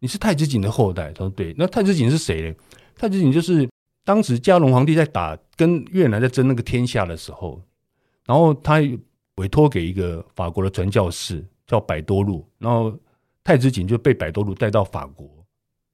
[0.00, 1.54] 你是太子景的后代，他说对。
[1.56, 2.56] 那太子景是谁呢？
[2.96, 3.70] 太子景就是
[4.04, 7.62] 当时嘉隆皇帝在打跟越南在争那个天下的时候，
[8.26, 8.80] 然后他
[9.36, 12.92] 委托给一个法国的传教士叫百多禄，然后
[13.44, 15.30] 太子景就被百多禄带到法国。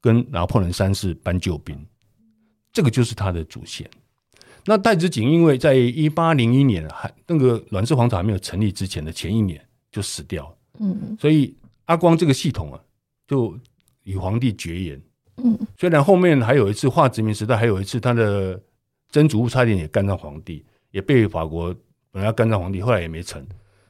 [0.07, 1.77] 跟拿破仑三世搬救兵，
[2.73, 3.85] 这个就是他的祖先。
[4.64, 11.53] 那太子锦因为在一八零一年还那个阮氏皇朝还没有成立之前的前一年就死掉了，嗯，所以
[11.87, 12.81] 阿光这个系统啊，
[13.27, 13.59] 就
[14.05, 15.03] 与皇帝绝缘，
[15.38, 18.61] 嗯，虽然后面还有一次化殖民时代，还有一次他的
[19.11, 21.75] 曾祖父差点也干上皇帝，也被法国
[22.12, 23.45] 本来要干上皇帝，后来也没成。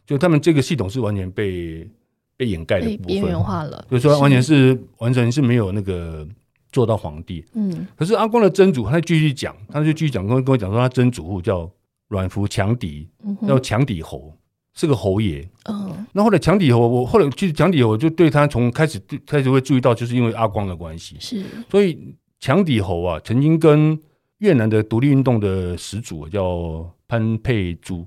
[0.07, 1.89] 就他们这个系统是完全被
[2.37, 6.27] 被掩盖的部分，边缘化了，就是说完全是，是完全是没有那个
[6.71, 7.45] 做到皇帝。
[7.55, 11.71] 嗯，可是阿光的曾祖，他继续讲，他就继续讲，跟跟我讲说，他曾祖父叫
[12.09, 13.09] 阮福强迪，
[13.47, 14.33] 叫强底侯。
[14.79, 23.99] 是个侯爷，嗯，那后来强底侯，我后来去强底侯我就对他从开始开始会注意到，就是因为阿光的关系，是，所以强底侯啊，曾经跟
[24.37, 28.07] 越南的独立运动的始祖叫潘佩珠，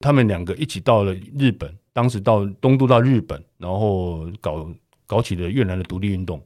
[0.00, 4.70] 他们两个一起到了日本，当时到东渡到日本，然后搞
[5.06, 6.38] 搞起了越南的独立运动，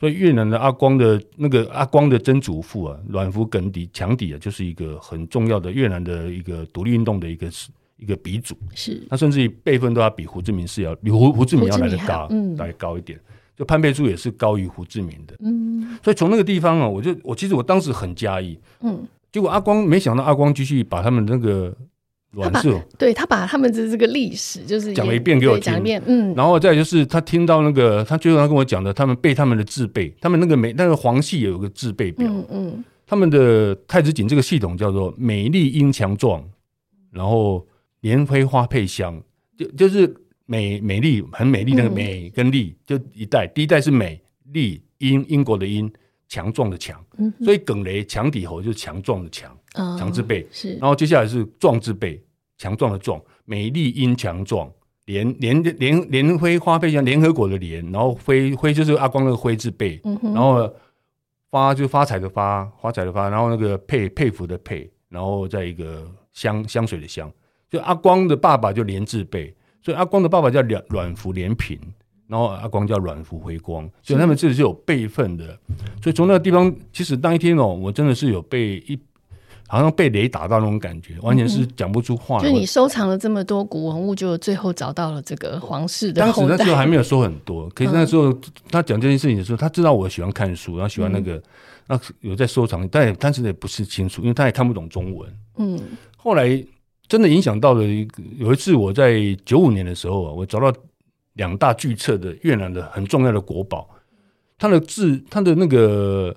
[0.00, 7.50] 所以越南的阿光的那个阿光的曾祖父啊，阮福耿底强底啊，就是一个很重要的越南的一个独立运动的一个
[7.98, 13.20] 一个鼻祖是，他甚至于辈分都要比胡志明是要比胡胡志明要来得高，嗯，来高一点。
[13.54, 15.98] 就潘佩珠也是高于胡志明的，嗯。
[16.02, 19.06] 所以从那个地方啊，我就我其实我当时很讶异，嗯。
[19.30, 21.76] 结果阿光没想到阿光继续把他们那个
[22.30, 26.34] 阮氏，对他把他们的这个历史就是讲了一遍给我听，讲一遍，嗯。
[26.34, 32.84] 然后再就是他听到那个他最后他跟我讲的，他们背他们的字辈，他们那个美那个皇系有个字辈表，嗯嗯。
[33.06, 36.42] 他们的太子井这个系统叫做美丽英强壮，
[37.10, 37.66] 然后。
[38.02, 39.20] 莲妃花配香，
[39.56, 40.14] 就就是
[40.46, 45.92] 美美丽很美丽那个美跟丽，就一代第一代是美丽英英国的英
[46.28, 47.04] 强壮的强，
[47.42, 52.22] 所以耿雷强底侯就是强壮的强，强字辈是，然后接下来是壮字辈，
[52.56, 54.70] 强壮的壮，美丽英强壮，
[55.04, 60.70] 联联联联辉花佩香联合国的联，然后辉辉就是阿光那个辉字辈，然后
[61.50, 67.30] 发就发财的发，发财的发，然后那个佩佩服的佩，然后再一个香香水的香。
[67.70, 71.78] 就阿光的爸爸就连字辈，所以阿光的爸爸叫阮阮福连平，
[72.26, 75.46] 然后阿光叫阮福辉光，所以他们这里是有辈分的。
[76.02, 78.98] 所以从那个地方，其实当一天哦，我真的是有被一
[79.68, 82.40] 好像被雷打到那种感觉，完全是讲不出话。
[82.40, 86.20] 就你收藏了这么多古文物，就最后找到了这个皇室的。
[86.22, 88.36] 当时那时候还没有说很多， 可是那时候
[88.70, 91.40] 他讲这件事情的时候，他知道我喜欢看书，然后喜欢那个，
[91.86, 95.32] 那有在收藏，但也但是也不是清楚，因为他也看不懂中文。
[95.58, 95.78] 嗯，
[96.16, 96.64] 后来。
[97.10, 100.70] 真的影响到了一个，有一次我在九五年的时候啊，我找到
[101.36, 103.88] 两大巨册的越南的很重要的国宝，
[104.58, 106.36] 它的字，它的那个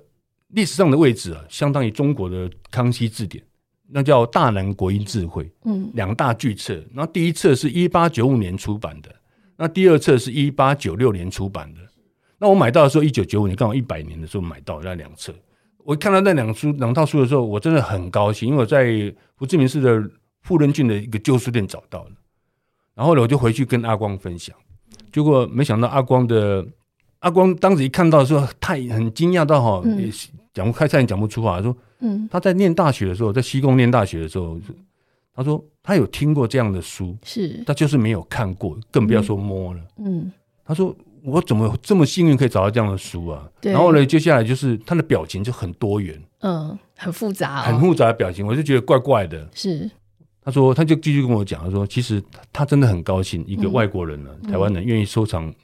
[0.52, 3.44] 历史上的位置啊，相当于中国的康熙字典，
[3.88, 6.74] 那叫大南国音字汇，嗯，两大巨册。
[6.94, 9.14] 然后第一册是一八九五年出版的，
[9.56, 11.80] 那第二册是一八九六年出版的。
[12.38, 15.34] 那我买到的时候，一九九五年刚好一百年的时候买到那两册。
[15.78, 20.10] 我看到那两书两套书的时候，我真的很高兴，因为我在胡志明市的。
[20.44, 22.10] 富人郡的一个旧书店找到了，
[22.96, 24.52] 然后呢，我就回去跟阿光分享，
[25.12, 26.66] 结果没想到阿光的
[27.22, 30.08] 阿光当时一看到的时候，太很惊讶到哈，也
[30.52, 34.58] 讲不开，差点讲不出话，说，嗯，他在念大学的时候，在西贡念大学的时候，
[35.34, 40.30] 他说他有听过这样的书，是，他就是没有看过，更不要说摸了，嗯，
[40.64, 43.48] 他说我怎么这么幸运可以找到这样的书啊？
[43.62, 49.90] 然后呢，接下来就是他的表情就很多元，嗯，很复杂，很复杂的表情，我就觉得怪怪的，是。
[50.44, 52.20] 他说，他就继续跟我讲，他说，其实
[52.52, 55.54] 他真的很高兴，一个外国人呢，嗯、台湾人愿意收藏，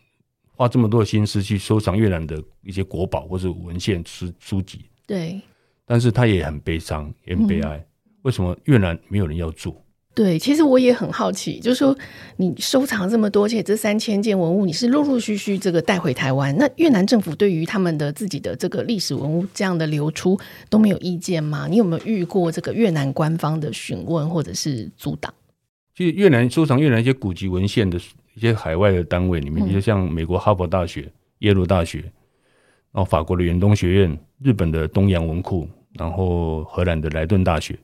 [0.58, 4.80] 花这么多的心思去收藏越南的一些国宝或者文献书书籍。
[5.06, 5.40] 对，
[5.86, 7.76] 但是他也很悲伤，也很悲哀。
[7.76, 7.86] 嗯、
[8.22, 9.84] 为什么越南没有人要做？
[10.16, 11.96] 对，其实我也很好奇，就是说
[12.38, 20.36] 你收藏这么多，而且这三千件文物你是陆陆续续这个带回台湾，那越南政府对于他们的自己的这个历史文物这样的流出
[20.68, 21.68] 都没有意见吗？
[21.68, 25.32] 你有没有遇过这个越南官方的询问或者是阻挡？
[25.96, 27.96] 其实越南收藏越南一些古籍文献的
[28.38, 31.98] 一些海外的单位里面，比如像美国哈佛大学、耶鲁大学，
[32.92, 37.76] 然后法国的远东学院、日本的东洋文库，然后荷兰的莱顿大学，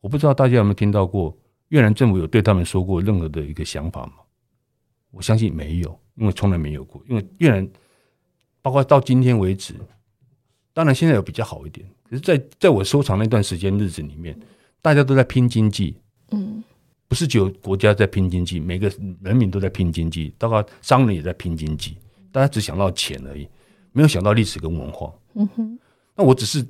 [0.00, 1.36] 我不知道大家有没有听到过。
[1.70, 4.12] 越南政府有对他们说过任何的一个想法吗？
[5.10, 7.02] 我相信没有，因为从来没有过。
[7.08, 7.68] 因为越南，
[8.60, 9.74] 包括到今天为止，
[10.72, 11.84] 当然现在有比较好一点。
[12.04, 14.38] 可是，在在我收藏那段时间日子里面，
[14.80, 15.96] 大家都在拼经济，
[16.30, 16.62] 嗯，
[17.12, 21.98] 不是只有国家在拼经济，每个人民都在拼经济，大概商人也在拼经济，
[22.32, 23.46] 大家只想到钱而已，
[23.92, 25.12] 没有想到历史跟文化。
[25.34, 25.78] 嗯哼，
[26.16, 26.66] 那我只是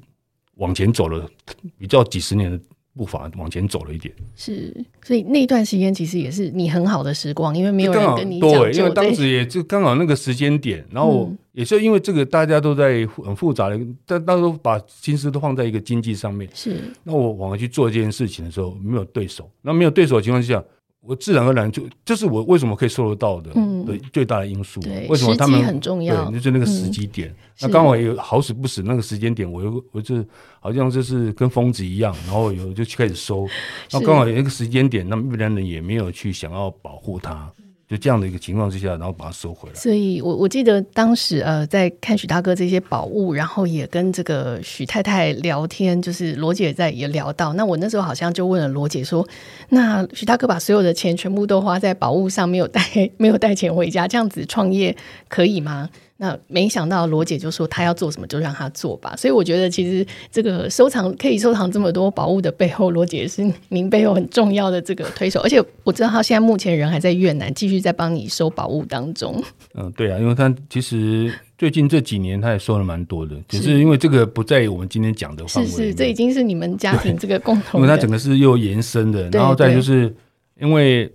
[0.57, 1.31] 往前走了
[1.79, 2.61] 比较几十年的。
[2.95, 16.77] 步伐往前走了一点，是，所以那段时间其实也是你很好的时光，因为没有人跟你讲，对，因为当时也就刚好那个时间点，然后也是因为这个大家都在很复杂的，但当时把心思都放在一个经济上面，是。
[17.03, 20.63] 那我往回去做这件事情的时候，没有对手，那没有对手的情况下，
[21.05, 24.81] 我自然而然就这是我为什么可以收得到的，嗯，的最大的因素。
[24.81, 26.31] 对，为什么他们很重要？
[26.31, 27.29] 对，就是那个时机点。
[27.29, 30.25] 嗯、那刚好有好死不死那个时间点，我又我就
[30.61, 33.49] 好像就是跟疯子一样，然后有就开始收。
[33.91, 37.53] 那刚好有一个时间点，那么越南人也没有去想要保护它。
[37.93, 39.75] 就这样的一个情况之下，然后把它收回来。
[39.75, 47.53] 所以我，我记得当时呃，在看许大哥这些宝物，然后也跟这个许太太聊天，就是罗姐在也聊到。
[47.53, 49.29] 那我那时候好像就问了罗姐说
[49.69, 52.81] ：“那许大哥把所有的钱全部都花在宝物上，没有带
[53.19, 54.97] 没有带钱回家，这样子创业
[55.29, 55.91] 可以吗？”
[56.23, 69.43] 那没想到罗姐就说她要做什么就让她做吧，所以我觉得其实这个收藏可以收藏这么多宝物的背后，罗姐是您背后很重要的这个推手，而且我知道她现在目前人还在越南，继续在帮你收宝物当中。
[69.75, 75.69] 嗯，对啊，因为她其实最近这几年她也收了蛮多的，只是因为这个不在我们今天讲的范围。
[75.69, 77.81] 是是，这已经是你们家庭这个共同。
[77.81, 80.15] 因为它整个是又延伸的，然后再就是
[80.61, 81.11] 因为。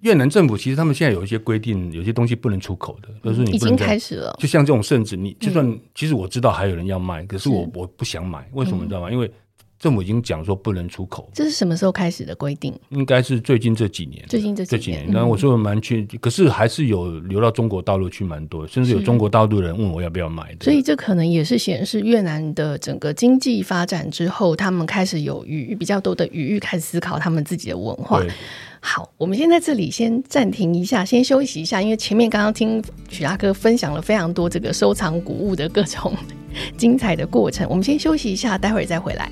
[0.00, 4.34] 越南政府其实他们现在有一些规定，有些东西不能出口的，就是你已经开始了。
[4.38, 9.10] 就像这种甚至，你就算其实我知道还有人要卖，可是我我不想买，为什么你知道吗？
[9.10, 9.30] 因为
[9.78, 11.30] 政府已经讲说不能出口。
[11.34, 12.78] 这是什么时候开始的规定？
[12.90, 14.22] 应该是最近这几年。
[14.28, 20.64] 最近这这几年，然后我说蛮去，可是还是有流到中国大陆去蛮多，甚至有中国大陆人问我要不要买的。
[20.64, 28.22] 所以这可能也是显示越南的整个经济发展之后，他们开始有余比较多的余裕，开始思考他们自己的文化。
[28.80, 36.14] 好，我们先在这里先暂停一下，先休息一下，因为前面刚刚听许大哥分享了非常多这个收藏古物的各种
[36.76, 39.30] 精彩的过程，我们先休息一下，待会儿再回来。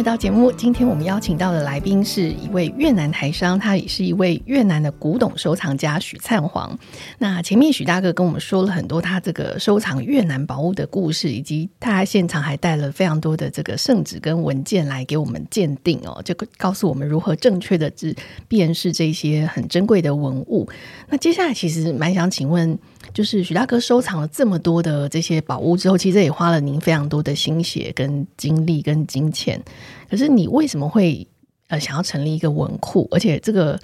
[0.00, 6.78] 回到节目，今天我们邀请到的来宾是一位越南台商，他也是一位越南的古董收藏家许灿煌。
[7.18, 18.16] 那前面许大哥跟我们说了很多他这个收藏越南宝物的故事，以及他现场还带了非常多的这个圣旨跟文件来给我们鉴定哦，就告诉我们如何正确的去
[18.48, 20.66] 辨识这些很珍贵的文物。
[21.10, 22.78] 那接下来其实蛮想请问。
[23.12, 29.60] 就是许大哥收藏了这么多的这些宝物之后，其实也花了您非常多的心血、跟精力、跟金钱。
[30.08, 31.26] 可是你为什么会
[31.68, 33.08] 呃想要成立一个文库？
[33.10, 33.78] 而且这个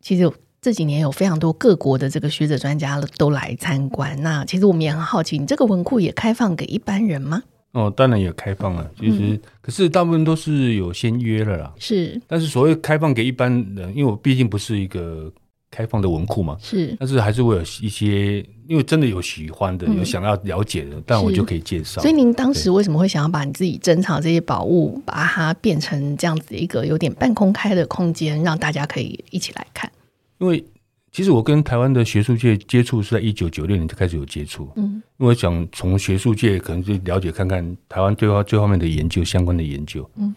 [0.00, 4.20] 其实这几年有非常多各国的这个学者专家都来参观。
[4.22, 7.42] 那其实我们也很好奇，你这个文库也开放给一般人吗？
[7.72, 8.90] 哦，当然也开放了。
[8.98, 11.74] 其实、嗯、可是大部分都是有先约了啦。
[11.78, 15.32] 是，但是所谓开放给一般人，因为我毕竟不是一个。
[15.76, 22.00] 开放的文库嘛，是，但是还是会有一些，因为真的有喜欢的，嗯、有想要了解的，但我就可以介绍。
[22.00, 29.92] 所以您当时为什么会想要把你自己珍藏这些宝物，把它变成这样子一个有点半公开的空间，让大家可以一起来看？
[30.38, 30.64] 因为
[31.12, 40.34] 其实我跟台湾的学术界接触是在一九九六年就开始有接触，嗯，因为想从学术界可能就了解看看台湾最后最后面的研究相关的研究，嗯。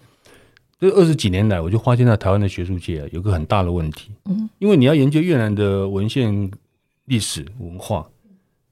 [0.80, 4.12] 这二十几年来，我就发现，在台湾的学术界啊，有个很大的问题。
[4.26, 6.50] 嗯，因为你要研究越南的文献、
[7.04, 8.08] 历史文化，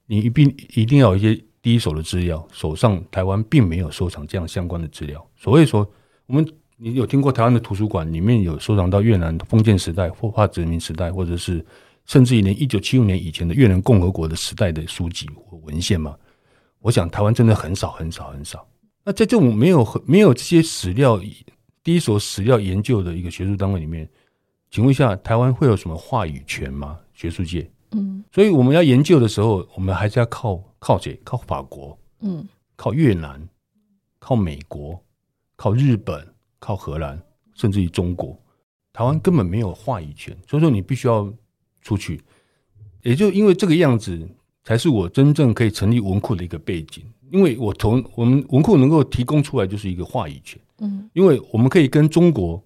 [0.06, 2.42] 你一定一定要有一些第一手的资料。
[2.50, 5.22] 手上台湾并没有收藏这样相关的资料。
[5.36, 5.86] 所以说，
[6.24, 11.62] 我们你有听过台湾的图书馆里面有收藏到越南的封建时代、或化殖民时代，或者是
[12.06, 16.16] 甚至于连一九七五年以前的越南共和国的时代的书籍或文献吗？
[16.80, 18.66] 我想台湾真的很少很少很少。
[19.04, 21.20] 那在这种没有没有这些史料。
[21.88, 24.06] 第一所史料研究的一个学术单位里面，
[24.70, 27.00] 请问一下，台湾会有什么话语权吗？
[27.14, 31.18] 学术界，嗯，所以我们要研究的时候，我们还是要靠靠谁？
[31.24, 32.46] 靠法国，嗯，
[32.76, 33.48] 靠越南，
[34.18, 35.02] 靠美国，
[35.56, 37.18] 靠日本，靠荷兰，
[37.54, 38.38] 甚至于中国，
[38.92, 40.36] 台湾根本没有话语权。
[40.46, 41.32] 所以说，你必须要
[41.80, 42.20] 出去。
[43.02, 44.28] 也就因为这个样子，
[44.62, 47.02] 才是我真正可以成立文库的一个背景。
[47.30, 50.60] 因为我从我们文库能够提供出来，就是一个话语权。
[50.80, 52.62] 嗯，因为我们可以跟中国、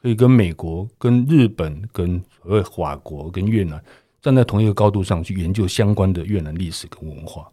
[0.00, 3.82] 可以跟美国、跟日本、跟呃法国、跟越南
[4.22, 7.48] 站在同一个高度上去研究相关的越南历史跟文化，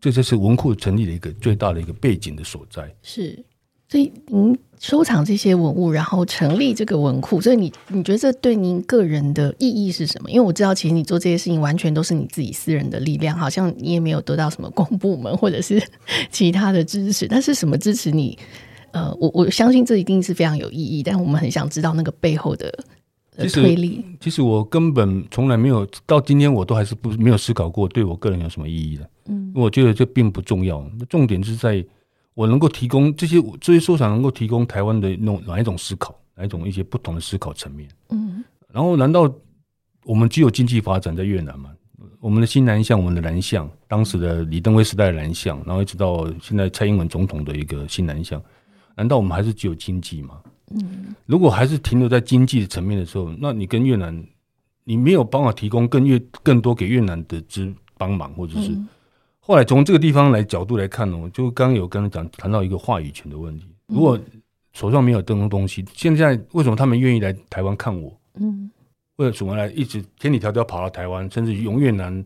[0.00, 2.94] 这就是文库成立的一个最大的一个背景的所在。
[3.02, 3.44] 是，
[3.88, 10.30] 所以您收藏这些文物，然后成立这个文库，所以你你觉得这对您个人的意义是什么？
[10.30, 15.82] 因为我知道，其实你做这些事情完全都是你自己私人的力量，好像你也没有得到什么公部门或者是
[16.30, 18.38] 其他的支持，但是什么支持你？
[18.92, 22.72] 呃，我我相信这一定是非常有意义，但我们很想知道那个背后的
[23.52, 23.88] 推力。
[23.88, 29.10] 其实，其实我根本从来没有到今天，我都还是不没有思考过对我个人有什么意义的。
[29.26, 30.84] 嗯，我觉得这并不重要。
[31.08, 31.84] 重点是在
[32.34, 37.88] 我能够提供这些这些收藏，能够提供台湾的那种哪一种思考，哪一种一些不同的思考层面。
[38.10, 39.32] 嗯，然后难道
[40.04, 41.70] 我们只有经济发展在越南吗？
[42.20, 48.42] 我们的新南向，我们的南向，当时的李登辉时代的南向，然后一直到现在蔡英文总统的一个新南向，
[48.98, 50.40] 难道我们还是只有经济吗？
[50.72, 54.26] 嗯，如果还是停留在经济的层面的时候，那你跟越南，
[54.82, 58.88] 你没有办法提供更越更多给越南的资帮忙，或者是、嗯、
[59.38, 64.18] 后来从这个地方来角度来看呢，就刚刚有跟他讲谈到一个话语权的问题，如果
[64.72, 68.12] 手上没有这种东西，现在为什么他们愿意来台湾看我？
[68.34, 68.70] 嗯。
[69.16, 72.24] 为什么来一直千里迢迢跑到台湾，甚至用越南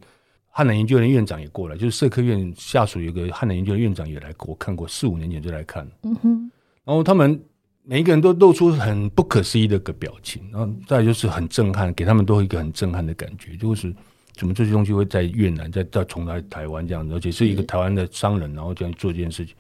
[0.51, 5.91] 汉南研究院院长也过来，就是社科院下属有个汉南研究院院长也来过看过，四五年前就来看。
[6.03, 6.51] 嗯哼，
[6.85, 7.41] 然后他们
[7.83, 13.95] 每一个人都露出很不可思议的个表情，然后再就是很震撼，给他们都一个很震撼的感觉，就是
[14.35, 19.55] 怎么这些东西会在越南再再重来台湾这样子，而且是一个台湾的商人，然后这样做这件事情。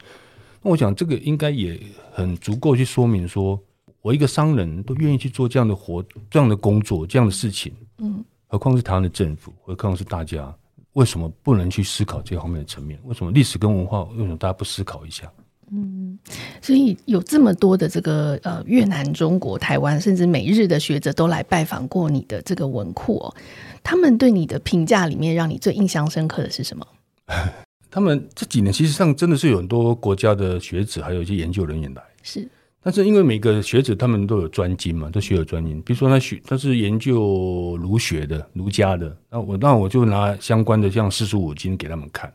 [0.63, 1.81] 那我想这个应该也
[2.13, 3.61] 很足够去说明说。
[4.01, 10.53] 我一个商人都愿意去做这样的活、这样的工作、这样的事情，嗯，何况是台湾的政府，何况是大家，
[10.95, 12.99] 为什么不能去思考这方面的层面？
[13.05, 15.31] 为什么历史跟文化，为什么大家不思考一下？
[15.75, 16.19] 嗯，
[16.61, 23.35] 所以有这么多的这个呃越南、中国、台湾，甚至美日的学者都来拜访过你的这个文库哦，
[23.83, 26.87] 他们对你的评价里面，让你最印象深刻的是什么？
[27.91, 32.47] 他们这几年其实上真的是有很多国家的学者，还有一些研究人员来，是。
[32.83, 35.81] 但是因为每个学者他们都有专精嘛，都学有专精。
[35.83, 42.33] 比如说他学他是研究儒学的、儒家的，那我那我就拿相关的像四书五经给他们看。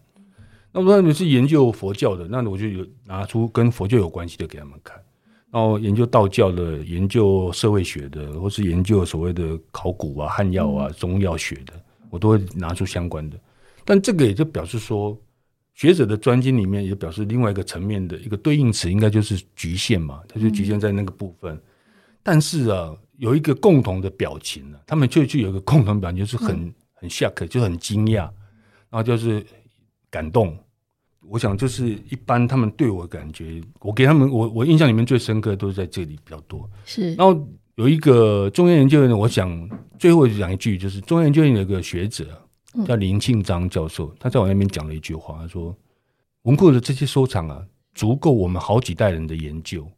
[0.78, 4.96] 那我说你是研究佛教的，那我就有拿出跟佛教有关系的给他们看。
[5.50, 11.74] 然后研究道教的、研究社会学的，或是研究所谓的考古啊、汉药啊、中药学的，
[12.12, 13.40] 我都会拿出相关的。
[13.84, 15.18] 但这个也就表示说。
[15.74, 21.54] 学者的专精里面也表示另外一个层面的一个对应词，应该就是局限嘛，它就局限在那个部分。
[21.54, 21.62] 嗯、
[22.24, 28.22] 但是啊，有一个共同的表情呢，他们就就有一个共同表情，就是很、嗯、很 shock，就很惊讶，
[28.90, 29.46] 然后就是
[30.10, 30.58] 感动。
[31.30, 36.70] 我想就是一般他们对我感觉，我给他们我我印象里面最深刻的都是在这里比较多。
[36.86, 39.70] 是，然后有一个中央研究院的，我想
[40.00, 42.26] 最后讲一句，就是中央研究院有一个学者。
[42.86, 45.76] 叫林庆章教授，他在我那边讲了一句话，他说
[46.44, 47.60] ：“文库的这些收藏啊，
[47.96, 49.90] 足够我们好几代人的研究，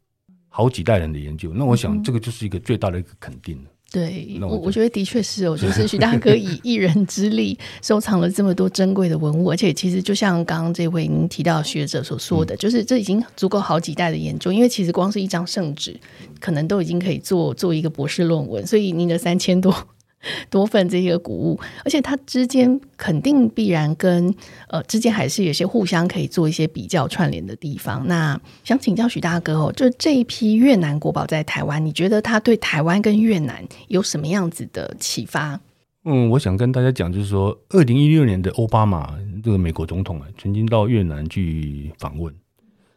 [0.47, 3.69] 好几代人的研究。”那我想，这个就是一个最大的一个肯定了。
[3.91, 15.99] 对，我我觉得的确是哦，就是徐大哥以 一人之力收藏了这么多珍贵的文物，而且其实就像刚刚这位您提到学者所说的，就是这已经足够好几代的研究，因为其实光是一张圣旨，
[16.39, 19.75] 可能都已经可以做做一个博士论文，所以您的三千多。
[20.49, 24.33] 多份这些古物，而且它之间肯定必然跟
[24.67, 28.05] 呃之间还是有些互相可以做一些比较串联的地方。
[28.05, 35.59] 那想请教许大哥哦，就这一批越南国宝在台湾，你觉得它对台湾跟越南有什么样子的启发？
[36.03, 42.33] 嗯，我想跟大家讲，就是说，二零一六年的奥巴马这个美国总统啊，曾经到越南去访问，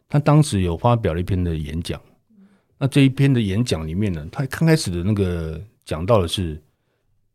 [0.09, 2.01] 他当时有发表了一篇的演讲。
[2.79, 6.61] 那这一篇的演讲里面呢，他刚开始的那个讲到的是。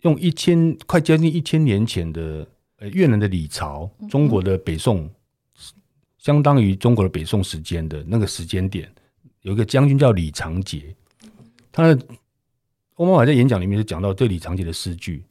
[0.02, 5.10] 用一千快将近一千年前的呃越南的李朝，中国的北宋，
[6.20, 8.92] 相当于中国的北宋时间的那个时间点，
[9.42, 10.96] 有一个将军叫李长杰，
[11.72, 12.08] 他的
[12.96, 15.24] 欧巴马在演讲里面就讲到这李长杰的诗句：“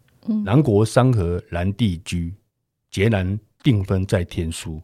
[0.44, 2.34] 南国山河南地居，
[2.90, 4.82] 捷兰定分在天书。”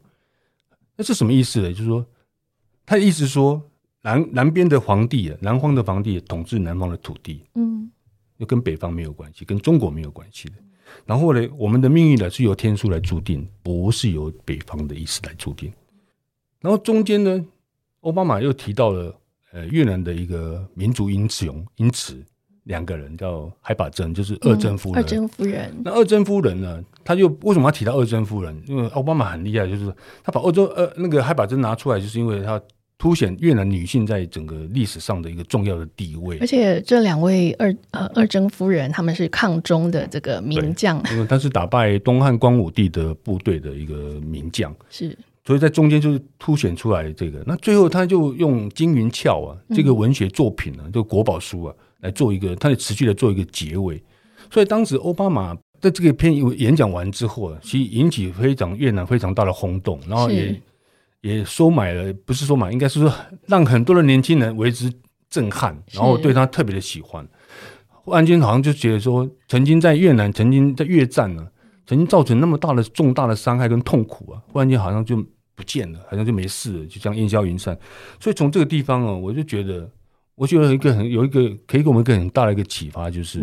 [0.96, 1.70] 那是什么意思呢？
[1.70, 2.06] 就是说，
[2.86, 3.60] 他的意思说
[4.02, 7.90] 南南边的皇帝啊，南方的皇帝统治南方的土地，嗯。
[8.42, 10.54] 就跟北方没有关系，跟中国没有关系的。
[11.06, 15.72] 然后呢，我们的命运呢是由天数来注定，不是由北方的意思来注定。
[16.60, 17.44] 然后中间呢，
[18.00, 19.14] 奥巴马又提到了
[19.52, 22.20] 呃越南的一个民族英雄因此
[22.64, 25.00] 两个人，叫海把珍，就是二珍夫人。
[25.00, 25.82] 二珍夫人。
[25.84, 28.60] 那二珍夫人呢，他就为什么要提到二珍夫人？
[28.66, 32.60] 因为奥巴马很厉害，就是他把欧洲呃那个海把珍拿出来，就是因为他。
[33.02, 47.42] 凸显越南女性在整个历史上的一个重要的地位，而且这两位二呃二征夫人，他们是抗中的这个名将，因为他是打败东汉光武帝的部队的一个名将，是，所以在中间就是凸显出来这个。
[47.44, 54.00] 那最后他就用《金云翘》啊这个文学作品呢、啊，这个国宝书啊来做一个，他就持续的做一个结尾。
[54.48, 60.56] 所以当时奥巴马在这个篇演讲完之后啊，其实引起非常越南非常大的轰动，然后也。
[61.22, 63.12] 也收买了，不是收买，应该是说
[63.46, 64.92] 让很多的年轻人为之
[65.30, 67.26] 震撼，然后对他特别的喜欢。
[68.04, 71.46] 忽然间好像就觉得说，曾经在越南，曾经在越战呢，
[71.86, 75.16] 曾经造成那么大的重大的伤害跟痛苦啊，忽然间好像就
[75.54, 77.78] 不见了，好像就没事了，就这样烟消云散。
[78.18, 79.88] 所以从这个地方哦，我就觉得，
[80.34, 83.40] 我觉得一个很有一个可以给我们一个很大的一个启发，就是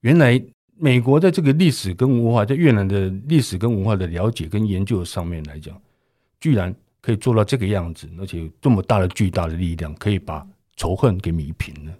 [0.00, 0.42] 原来
[0.78, 5.78] 美国在这个历史跟文化，在越南的历史跟文化的了解跟研究上面来讲，
[6.40, 6.74] 居然
[7.04, 10.42] 可以做到这个样子，而且这么大的巨大的力量，可以把
[10.74, 11.92] 仇恨给弭平了。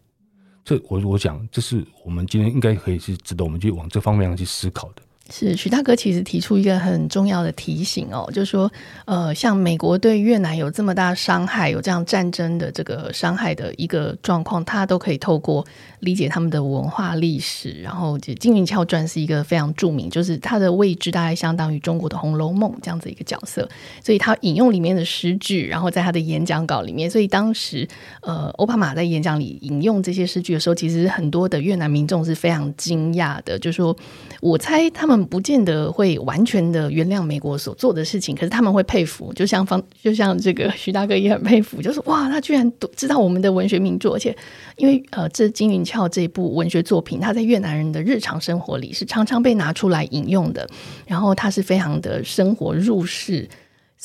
[0.65, 5.03] 这我我想，这是我们今天应该可以是值得我们去往这方面上去思考的。
[5.31, 8.71] 是许大哥其实提出一个很重要的提醒哦，就是说，
[9.07, 15.65] 呃，像美国对越南有这么大伤害，有这样战争的这个伤害的一个状况，他都可以透过
[16.01, 23.67] 理解他们的文化历史，然后就《金云翘传》是一个非常著名，就是它的位置大概相当于中国的《红楼梦》这样子一个角色，
[24.05, 27.89] 所以他引用里面的诗句，然后在他的演讲稿里面，所以当时
[28.21, 33.97] 呃，奥巴马在演讲里引用这些诗句的时候，其实很多的越南民众是非常惊讶的，就是说，
[34.43, 35.14] 我猜他们。
[35.27, 44.35] 不见得会完全的原谅美国所做的事情，可是他们会佩服，就像方，就像这个徐大哥也很佩服，就是哇，他居然都知道我们的文学名著，而且
[44.77, 50.67] 因为呃，这《金云翘》这部文学作品，它在越南人的日常生活里是常常被拿出来引用的，
[51.07, 53.49] 然后它是非常的生活入世。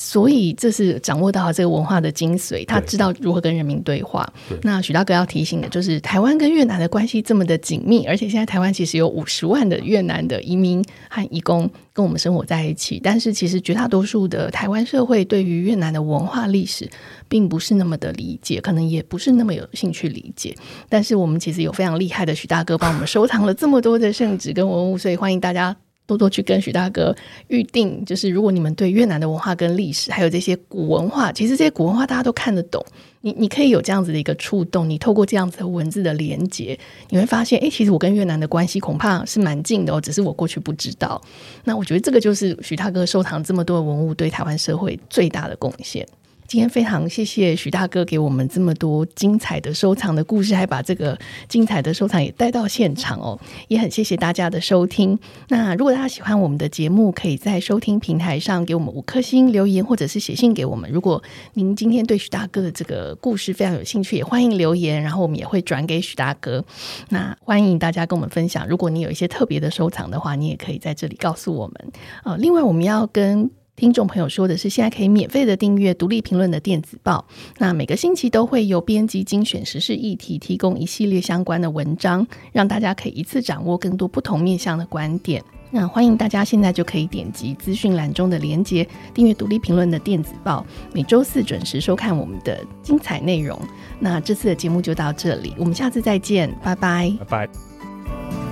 [0.02, 4.26] 所以这是掌握到这个文化的精髓，他知道如何跟人民对话。
[4.48, 16.88] 对，那许大哥要提醒的就是，台湾跟越南的关系这么的紧密，而且现在台湾其实有五十万的越南的移民和移工跟我们生活在一起，但是其实绝大多数的台湾社会对于越南的文化历史
[17.28, 20.56] 并不是那么的理解，可能也不是那么有兴趣理解。
[20.88, 25.76] 但是我们其实有非常厉害的许大哥帮我们收藏了这么多的圣旨跟文物，所以欢迎大家。
[26.10, 27.14] 多多去跟许大哥
[27.46, 32.84] 预定，就是如果你们对越南的文化跟历史，还有这些古文化，其实这些古文化大家都看得懂，
[33.20, 36.76] 你你可以有这样子的一个触动，你透过这样子的文字的连接，
[37.10, 41.22] 你会发现，哎，其实我跟越南的关系恐怕是蛮近的哦，只是我过去不知道。
[41.62, 46.04] 那我觉得这个就是许大哥收藏这么多的文物对台湾社会最大的贡献。
[46.50, 51.16] 今天非常谢谢许大哥给我们这么多精彩的收藏的故事，还把这个
[51.48, 53.38] 精彩的收藏也带到现场哦，
[53.68, 55.16] 也很谢谢大家的收听。
[55.46, 60.90] 那如果大家喜欢我们的节目，可以在收听平台上给我们五颗星留言，或者是写信给我们。
[60.90, 61.22] 如果
[61.54, 66.64] 您今天对许大哥的这个故事非常有兴趣，也欢迎留言，然后我们也会转给许大哥。
[67.10, 71.92] 那欢迎大家跟我们分享，如果你有一些特别的收藏的话，你也可以在这里告诉我们。
[72.24, 73.48] 呃，另外我们要跟
[73.80, 77.24] 听众朋友说的是，现在可以免费的订阅《独立评论》的电子报。
[77.56, 85.42] 那每个星期都会由编辑精选时事议题，提供一系列相关的文章，让大家可以一次掌握更多不同面向的观点。
[85.70, 90.62] 那欢迎大家现在就可以点击资讯栏中的连接，订阅《独立评论》的电子报，
[90.92, 93.58] 每周四准时收看我们的精彩内容。
[93.98, 98.49] 那这次的节目就到这里，我们下次再见，拜拜，拜拜。